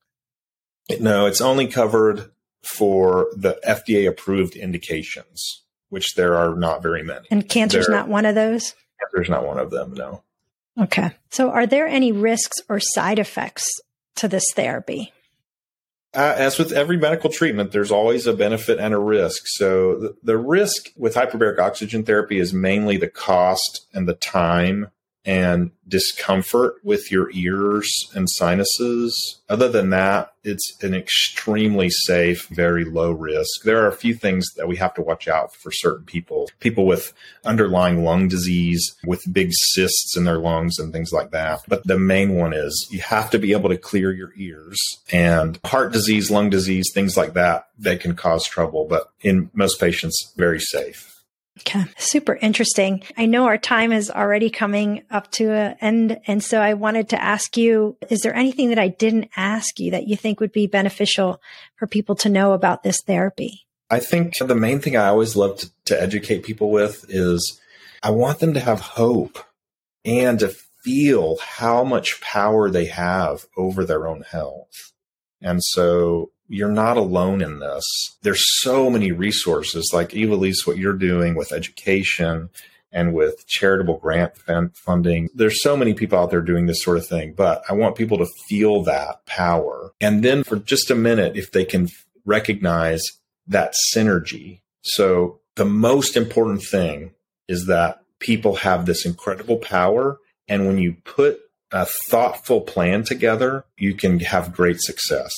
No, 1.01 1.27
it's 1.27 1.41
only 1.41 1.67
covered 1.67 2.31
for 2.63 3.29
the 3.37 3.59
FDA 3.67 4.09
approved 4.09 4.57
indications, 4.57 5.63
which 5.89 6.15
there 6.15 6.35
are 6.37 6.55
not 6.55 6.83
very 6.83 7.03
many. 7.03 7.27
And 7.31 7.49
cancer's 7.49 7.87
there, 7.87 7.97
not 7.97 8.09
one 8.09 8.27
of 8.27 8.35
those? 8.35 8.75
Cancer's 9.01 9.31
not 9.31 9.47
one 9.47 9.59
of 9.59 9.71
them, 9.71 9.95
no. 9.95 10.23
Okay. 10.79 11.13
So 11.31 11.51
are 11.51 11.67
there 11.67 11.87
any 11.87 12.13
risks 12.13 12.59
or 12.69 12.81
side 12.81 13.19
effects 13.19 13.67
to 14.17 14.29
this 14.29 14.45
therapy? 14.55 15.13
Uh, 16.15 16.35
as 16.37 16.59
with 16.59 16.71
every 16.71 16.97
medical 16.97 17.29
treatment, 17.29 17.73
there's 17.73 17.91
always 17.91 18.27
a 18.27 18.33
benefit 18.33 18.79
and 18.79 18.95
a 18.95 18.99
risk. 18.99 19.43
So 19.47 19.99
the, 19.99 20.17
the 20.23 20.39
risk 20.39 20.91
with 20.97 21.15
hyperbaric 21.15 21.59
oxygen 21.59 22.05
therapy 22.05 22.39
is 22.39 22.55
mainly 22.55 22.97
the 22.97 23.09
cost 23.09 23.87
and 23.93 24.09
the 24.09 24.15
time 24.15 24.91
and 25.25 25.71
discomfort 25.89 26.75
with 26.83 27.11
your 27.11 27.31
ears 27.33 27.91
and 28.15 28.29
sinuses. 28.29 29.41
Other 29.49 29.69
than 29.69 29.91
that, 29.91 30.33
it's 30.43 30.83
an 30.83 30.95
extremely 30.95 31.89
safe, 31.91 32.47
very 32.49 32.85
low 32.85 33.11
risk. 33.11 33.63
There 33.63 33.83
are 33.83 33.89
a 33.89 33.97
few 33.97 34.15
things 34.15 34.47
that 34.57 34.69
we 34.69 34.77
have 34.77 34.95
to 34.95 35.03
watch 35.03 35.29
out 35.29 35.55
for 35.55 35.71
certain 35.71 36.05
people. 36.05 36.51
People 36.61 36.87
with 36.87 37.13
underlying 37.45 38.05
lung 38.05 38.29
disease, 38.29 38.95
with 39.07 39.33
big 39.33 39.51
cysts 39.53 40.17
in 40.17 40.25
their 40.25 40.39
lungs 40.39 40.79
and 40.79 40.93
things 40.93 41.13
like 41.13 41.31
that. 41.31 41.61
But 41.69 41.87
the 41.87 41.99
main 41.99 42.35
one 42.35 42.53
is 42.53 42.89
you 42.91 43.01
have 43.01 43.31
to 43.31 43.39
be 43.39 43.53
able 43.53 43.71
to 43.71 43.79
clear 43.79 44.13
your 44.13 44.33
ears 44.37 44.79
and 45.11 45.59
heart 45.65 45.93
disease, 45.93 46.31
lung 46.31 46.51
disease, 46.51 46.91
things 46.93 47.17
like 47.17 47.35
that, 47.35 47.69
they 47.79 47.97
can 47.97 48.15
cause 48.15 48.47
trouble. 48.47 48.87
But 48.87 49.11
in 49.21 49.51
most 49.55 49.81
patients, 49.81 50.33
very 50.37 50.61
safe. 50.61 51.14
Okay. 51.61 51.85
Super 51.97 52.35
interesting. 52.35 53.05
I 53.17 53.27
know 53.27 53.45
our 53.45 53.59
time 53.59 53.93
is 53.93 54.11
already 54.11 54.51
coming 54.51 55.05
up 55.11 55.31
to 55.33 55.53
an 55.53 55.77
end. 55.81 56.21
And 56.27 56.43
so 56.43 56.61
I 56.61 56.75
wanted 56.75 57.11
to 57.11 57.23
ask 57.23 57.57
you, 57.57 57.97
is 58.11 58.21
there 58.21 58.35
anything 58.35 58.71
that 58.71 58.79
I 58.79 58.89
didn't 58.89 59.31
ask 59.37 59.79
you 59.79 59.93
that 59.93 60.09
you 60.09 60.17
think 60.17 60.41
would 60.41 60.53
be 60.53 60.67
beneficial 60.67 61.41
for 61.77 61.87
people 61.87 62.17
to 62.17 62.29
know 62.29 62.53
about 62.53 62.83
this 62.83 63.01
therapy? 63.07 63.67
I 63.89 64.01
think 64.01 64.37
the 64.39 64.55
main 64.57 64.81
thing 64.81 64.97
I 64.97 65.07
always 65.07 65.37
love 65.37 65.59
to, 65.59 65.71
to 65.85 66.01
educate 66.01 66.43
people 66.43 66.71
with 66.71 67.05
is 67.09 67.61
I 68.03 68.11
want 68.11 68.41
them 68.41 68.55
to 68.55 68.61
have 68.61 68.81
hope 68.81 69.39
and 70.05 70.41
to 70.41 70.49
feel 70.83 71.37
how 71.39 71.85
much 71.85 72.21
power 72.21 72.69
they 72.69 72.87
have 72.87 73.47
over 73.57 73.85
their 73.85 74.09
own 74.09 74.23
health. 74.23 74.93
And 75.41 75.63
so 75.63 76.31
you're 76.49 76.69
not 76.69 76.97
alone 76.97 77.41
in 77.43 77.59
this. 77.59 77.85
There's 78.23 78.45
so 78.61 78.91
many 78.91 79.13
resources 79.13 79.91
like 79.93 80.11
Ivelisse, 80.11 80.67
what 80.67 80.79
you're 80.79 80.93
doing 80.93 81.35
with 81.35 81.53
education 81.53 82.51
and 82.93 83.13
with 83.13 83.47
charitable 83.47 83.99
grant 83.99 84.33
funding. 84.75 85.29
There's 85.35 85.63
so 85.63 85.77
many 85.77 85.95
people 85.95 86.19
out 86.19 86.31
there 86.31 86.41
doing 86.41 86.67
this 86.67 86.83
sort 86.83 86.97
of 86.97 87.07
thing, 87.07 87.35
but 87.35 87.63
I 87.69 87.73
want 87.73 87.97
people 87.97 88.19
to 88.19 88.27
feel 88.49 88.83
that 88.85 89.27
power. 89.27 89.91
And 90.01 90.23
then 90.23 90.45
for 90.45 90.57
just 90.57 90.91
a 90.91 90.95
minute, 90.95 91.37
if 91.37 91.51
they 91.51 91.65
can 91.65 91.89
recognize 92.25 93.03
that 93.47 93.75
synergy. 93.95 94.61
So 94.83 95.41
the 95.57 95.65
most 95.65 96.17
important 96.17 96.63
thing 96.63 97.13
is 97.49 97.67
that 97.67 98.03
people 98.21 98.57
have 98.57 98.87
this 98.87 99.05
incredible 99.05 99.59
power. 99.59 100.19
And 100.49 100.67
when 100.67 100.79
you 100.79 100.97
put 101.05 101.41
a 101.73 101.87
thoughtful 102.09 102.61
plan 102.61 103.03
together, 103.03 103.65
you 103.77 103.95
can 103.95 104.21
have 104.21 104.55
great 104.55 104.81
success. 104.81 105.33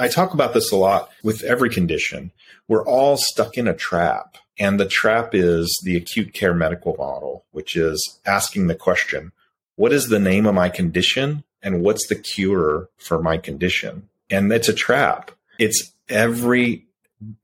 I 0.00 0.08
talk 0.08 0.34
about 0.34 0.54
this 0.54 0.72
a 0.72 0.76
lot 0.76 1.10
with 1.22 1.42
every 1.42 1.70
condition. 1.70 2.32
We're 2.68 2.86
all 2.86 3.16
stuck 3.16 3.56
in 3.56 3.68
a 3.68 3.74
trap. 3.74 4.36
And 4.58 4.78
the 4.78 4.86
trap 4.86 5.34
is 5.34 5.80
the 5.84 5.96
acute 5.96 6.32
care 6.32 6.54
medical 6.54 6.94
model, 6.96 7.44
which 7.50 7.76
is 7.76 8.20
asking 8.24 8.68
the 8.68 8.74
question, 8.74 9.32
what 9.76 9.92
is 9.92 10.08
the 10.08 10.20
name 10.20 10.46
of 10.46 10.54
my 10.54 10.68
condition 10.68 11.42
and 11.62 11.82
what's 11.82 12.06
the 12.06 12.14
cure 12.14 12.88
for 12.96 13.20
my 13.20 13.36
condition? 13.36 14.08
And 14.30 14.52
it's 14.52 14.68
a 14.68 14.74
trap. 14.74 15.32
It's 15.58 15.92
every 16.08 16.86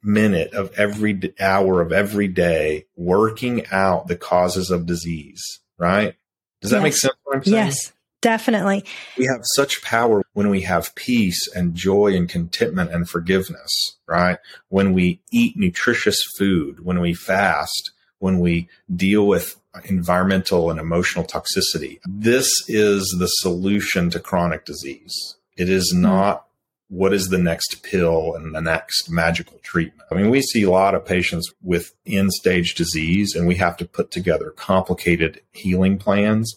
minute 0.02 0.54
of 0.54 0.72
every 0.78 1.34
hour 1.40 1.80
of 1.80 1.92
every 1.92 2.28
day 2.28 2.86
working 2.96 3.66
out 3.72 4.06
the 4.06 4.16
causes 4.16 4.70
of 4.70 4.86
disease, 4.86 5.42
right? 5.78 6.14
Does 6.60 6.70
that 6.70 6.78
yes. 6.78 6.82
make 6.82 6.94
sense? 6.94 7.14
What 7.24 7.36
I'm 7.36 7.44
saying? 7.44 7.66
Yes. 7.66 7.92
Definitely. 8.20 8.84
We 9.16 9.24
have 9.26 9.40
such 9.54 9.82
power 9.82 10.22
when 10.34 10.50
we 10.50 10.62
have 10.62 10.94
peace 10.94 11.48
and 11.54 11.74
joy 11.74 12.14
and 12.14 12.28
contentment 12.28 12.92
and 12.92 13.08
forgiveness, 13.08 13.96
right? 14.06 14.38
When 14.68 14.92
we 14.92 15.22
eat 15.32 15.56
nutritious 15.56 16.22
food, 16.36 16.84
when 16.84 17.00
we 17.00 17.14
fast, 17.14 17.92
when 18.18 18.38
we 18.38 18.68
deal 18.94 19.26
with 19.26 19.56
environmental 19.84 20.70
and 20.70 20.80
emotional 20.80 21.24
toxicity. 21.24 21.98
This 22.06 22.50
is 22.68 23.16
the 23.18 23.26
solution 23.26 24.10
to 24.10 24.20
chronic 24.20 24.64
disease. 24.64 25.36
It 25.56 25.68
is 25.68 25.92
hmm. 25.94 26.02
not 26.02 26.46
what 26.88 27.14
is 27.14 27.28
the 27.28 27.38
next 27.38 27.84
pill 27.84 28.34
and 28.34 28.52
the 28.52 28.60
next 28.60 29.08
magical 29.08 29.58
treatment. 29.62 30.08
I 30.10 30.16
mean, 30.16 30.28
we 30.28 30.42
see 30.42 30.64
a 30.64 30.70
lot 30.70 30.96
of 30.96 31.06
patients 31.06 31.52
with 31.62 31.94
end 32.04 32.32
stage 32.32 32.74
disease 32.74 33.36
and 33.36 33.46
we 33.46 33.54
have 33.56 33.76
to 33.76 33.84
put 33.84 34.10
together 34.10 34.50
complicated 34.50 35.40
healing 35.52 35.98
plans 35.98 36.56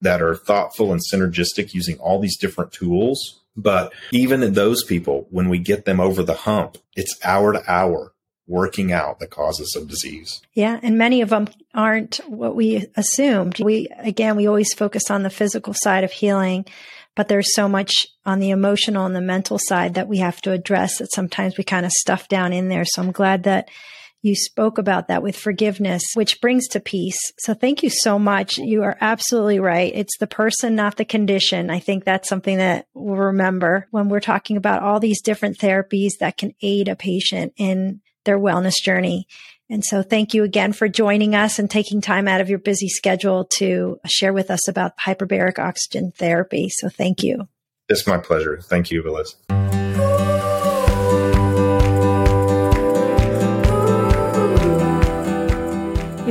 that 0.00 0.20
are 0.20 0.34
thoughtful 0.34 0.92
and 0.92 1.00
synergistic 1.00 1.74
using 1.74 1.98
all 1.98 2.20
these 2.20 2.36
different 2.36 2.72
tools 2.72 3.40
But 3.56 3.92
even 4.10 4.42
in 4.42 4.54
those 4.54 4.82
people, 4.84 5.26
when 5.30 5.48
we 5.48 5.58
get 5.58 5.84
them 5.84 6.00
over 6.00 6.22
the 6.22 6.34
hump, 6.34 6.78
it's 6.96 7.18
hour 7.24 7.52
to 7.52 7.62
hour 7.70 8.12
working 8.46 8.92
out 8.92 9.20
the 9.20 9.26
causes 9.26 9.74
of 9.74 9.88
disease. 9.88 10.42
Yeah. 10.52 10.78
And 10.82 10.98
many 10.98 11.22
of 11.22 11.30
them 11.30 11.48
aren't 11.72 12.16
what 12.26 12.54
we 12.54 12.86
assumed. 12.96 13.58
We, 13.60 13.88
again, 13.98 14.36
we 14.36 14.46
always 14.46 14.74
focus 14.74 15.10
on 15.10 15.22
the 15.22 15.30
physical 15.30 15.72
side 15.74 16.04
of 16.04 16.12
healing, 16.12 16.66
but 17.14 17.28
there's 17.28 17.54
so 17.54 17.68
much 17.68 18.06
on 18.26 18.40
the 18.40 18.50
emotional 18.50 19.06
and 19.06 19.16
the 19.16 19.22
mental 19.22 19.58
side 19.58 19.94
that 19.94 20.08
we 20.08 20.18
have 20.18 20.42
to 20.42 20.52
address 20.52 20.98
that 20.98 21.12
sometimes 21.14 21.56
we 21.56 21.64
kind 21.64 21.86
of 21.86 21.92
stuff 21.92 22.28
down 22.28 22.52
in 22.52 22.68
there. 22.68 22.84
So 22.84 23.00
I'm 23.00 23.12
glad 23.12 23.44
that 23.44 23.70
you 24.24 24.34
spoke 24.34 24.78
about 24.78 25.08
that 25.08 25.22
with 25.22 25.36
forgiveness, 25.36 26.02
which 26.14 26.40
brings 26.40 26.66
to 26.68 26.80
peace. 26.80 27.18
So 27.38 27.52
thank 27.52 27.82
you 27.82 27.90
so 27.90 28.18
much. 28.18 28.56
You 28.56 28.82
are 28.82 28.96
absolutely 29.02 29.60
right. 29.60 29.92
It's 29.94 30.16
the 30.18 30.26
person, 30.26 30.74
not 30.74 30.96
the 30.96 31.04
condition. 31.04 31.68
I 31.68 31.78
think 31.78 32.04
that's 32.04 32.28
something 32.28 32.56
that 32.56 32.88
we'll 32.94 33.16
remember 33.16 33.86
when 33.90 34.08
we're 34.08 34.20
talking 34.20 34.56
about 34.56 34.82
all 34.82 34.98
these 34.98 35.20
different 35.20 35.58
therapies 35.58 36.12
that 36.20 36.38
can 36.38 36.54
aid 36.62 36.88
a 36.88 36.96
patient 36.96 37.52
in 37.58 38.00
their 38.24 38.38
wellness 38.38 38.82
journey. 38.82 39.28
And 39.68 39.84
so 39.84 40.02
thank 40.02 40.32
you 40.32 40.42
again 40.42 40.72
for 40.72 40.88
joining 40.88 41.34
us 41.34 41.58
and 41.58 41.70
taking 41.70 42.00
time 42.00 42.26
out 42.26 42.40
of 42.40 42.48
your 42.48 42.58
busy 42.58 42.88
schedule 42.88 43.44
to 43.58 44.00
share 44.06 44.32
with 44.32 44.50
us 44.50 44.68
about 44.68 44.96
hyperbaric 44.96 45.58
oxygen 45.58 46.12
therapy. 46.16 46.70
So 46.70 46.88
thank 46.88 47.22
you. 47.22 47.46
It's 47.90 48.06
my 48.06 48.16
pleasure. 48.16 48.58
Thank 48.62 48.90
you, 48.90 49.02
Liz. 49.02 49.36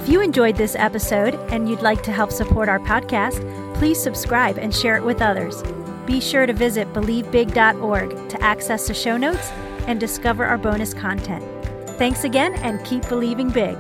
If 0.04 0.10
you 0.10 0.20
enjoyed 0.20 0.58
this 0.58 0.76
episode 0.76 1.36
and 1.50 1.70
you'd 1.70 1.82
like 1.82 2.04
to 2.04 2.12
help 2.12 2.30
support 2.30 2.68
our 2.68 2.78
podcast, 2.78 3.40
please 3.76 3.98
subscribe 3.98 4.58
and 4.58 4.76
share 4.76 4.98
it 4.98 5.04
with 5.06 5.22
others. 5.22 5.64
Be 6.06 6.20
sure 6.20 6.46
to 6.46 6.52
visit 6.52 6.92
believebig.org 6.92 8.28
to 8.28 8.44
access 8.44 8.86
the 8.86 8.94
show 8.94 9.16
notes 9.16 9.50
and 9.88 10.02
discover 10.02 10.44
our 10.44 10.58
bonus 10.58 10.94
content. 10.94 11.42
Thanks 11.92 12.26
again 12.26 12.54
and 12.56 12.84
keep 12.84 13.08
believing 13.08 13.50
big. 13.50 13.78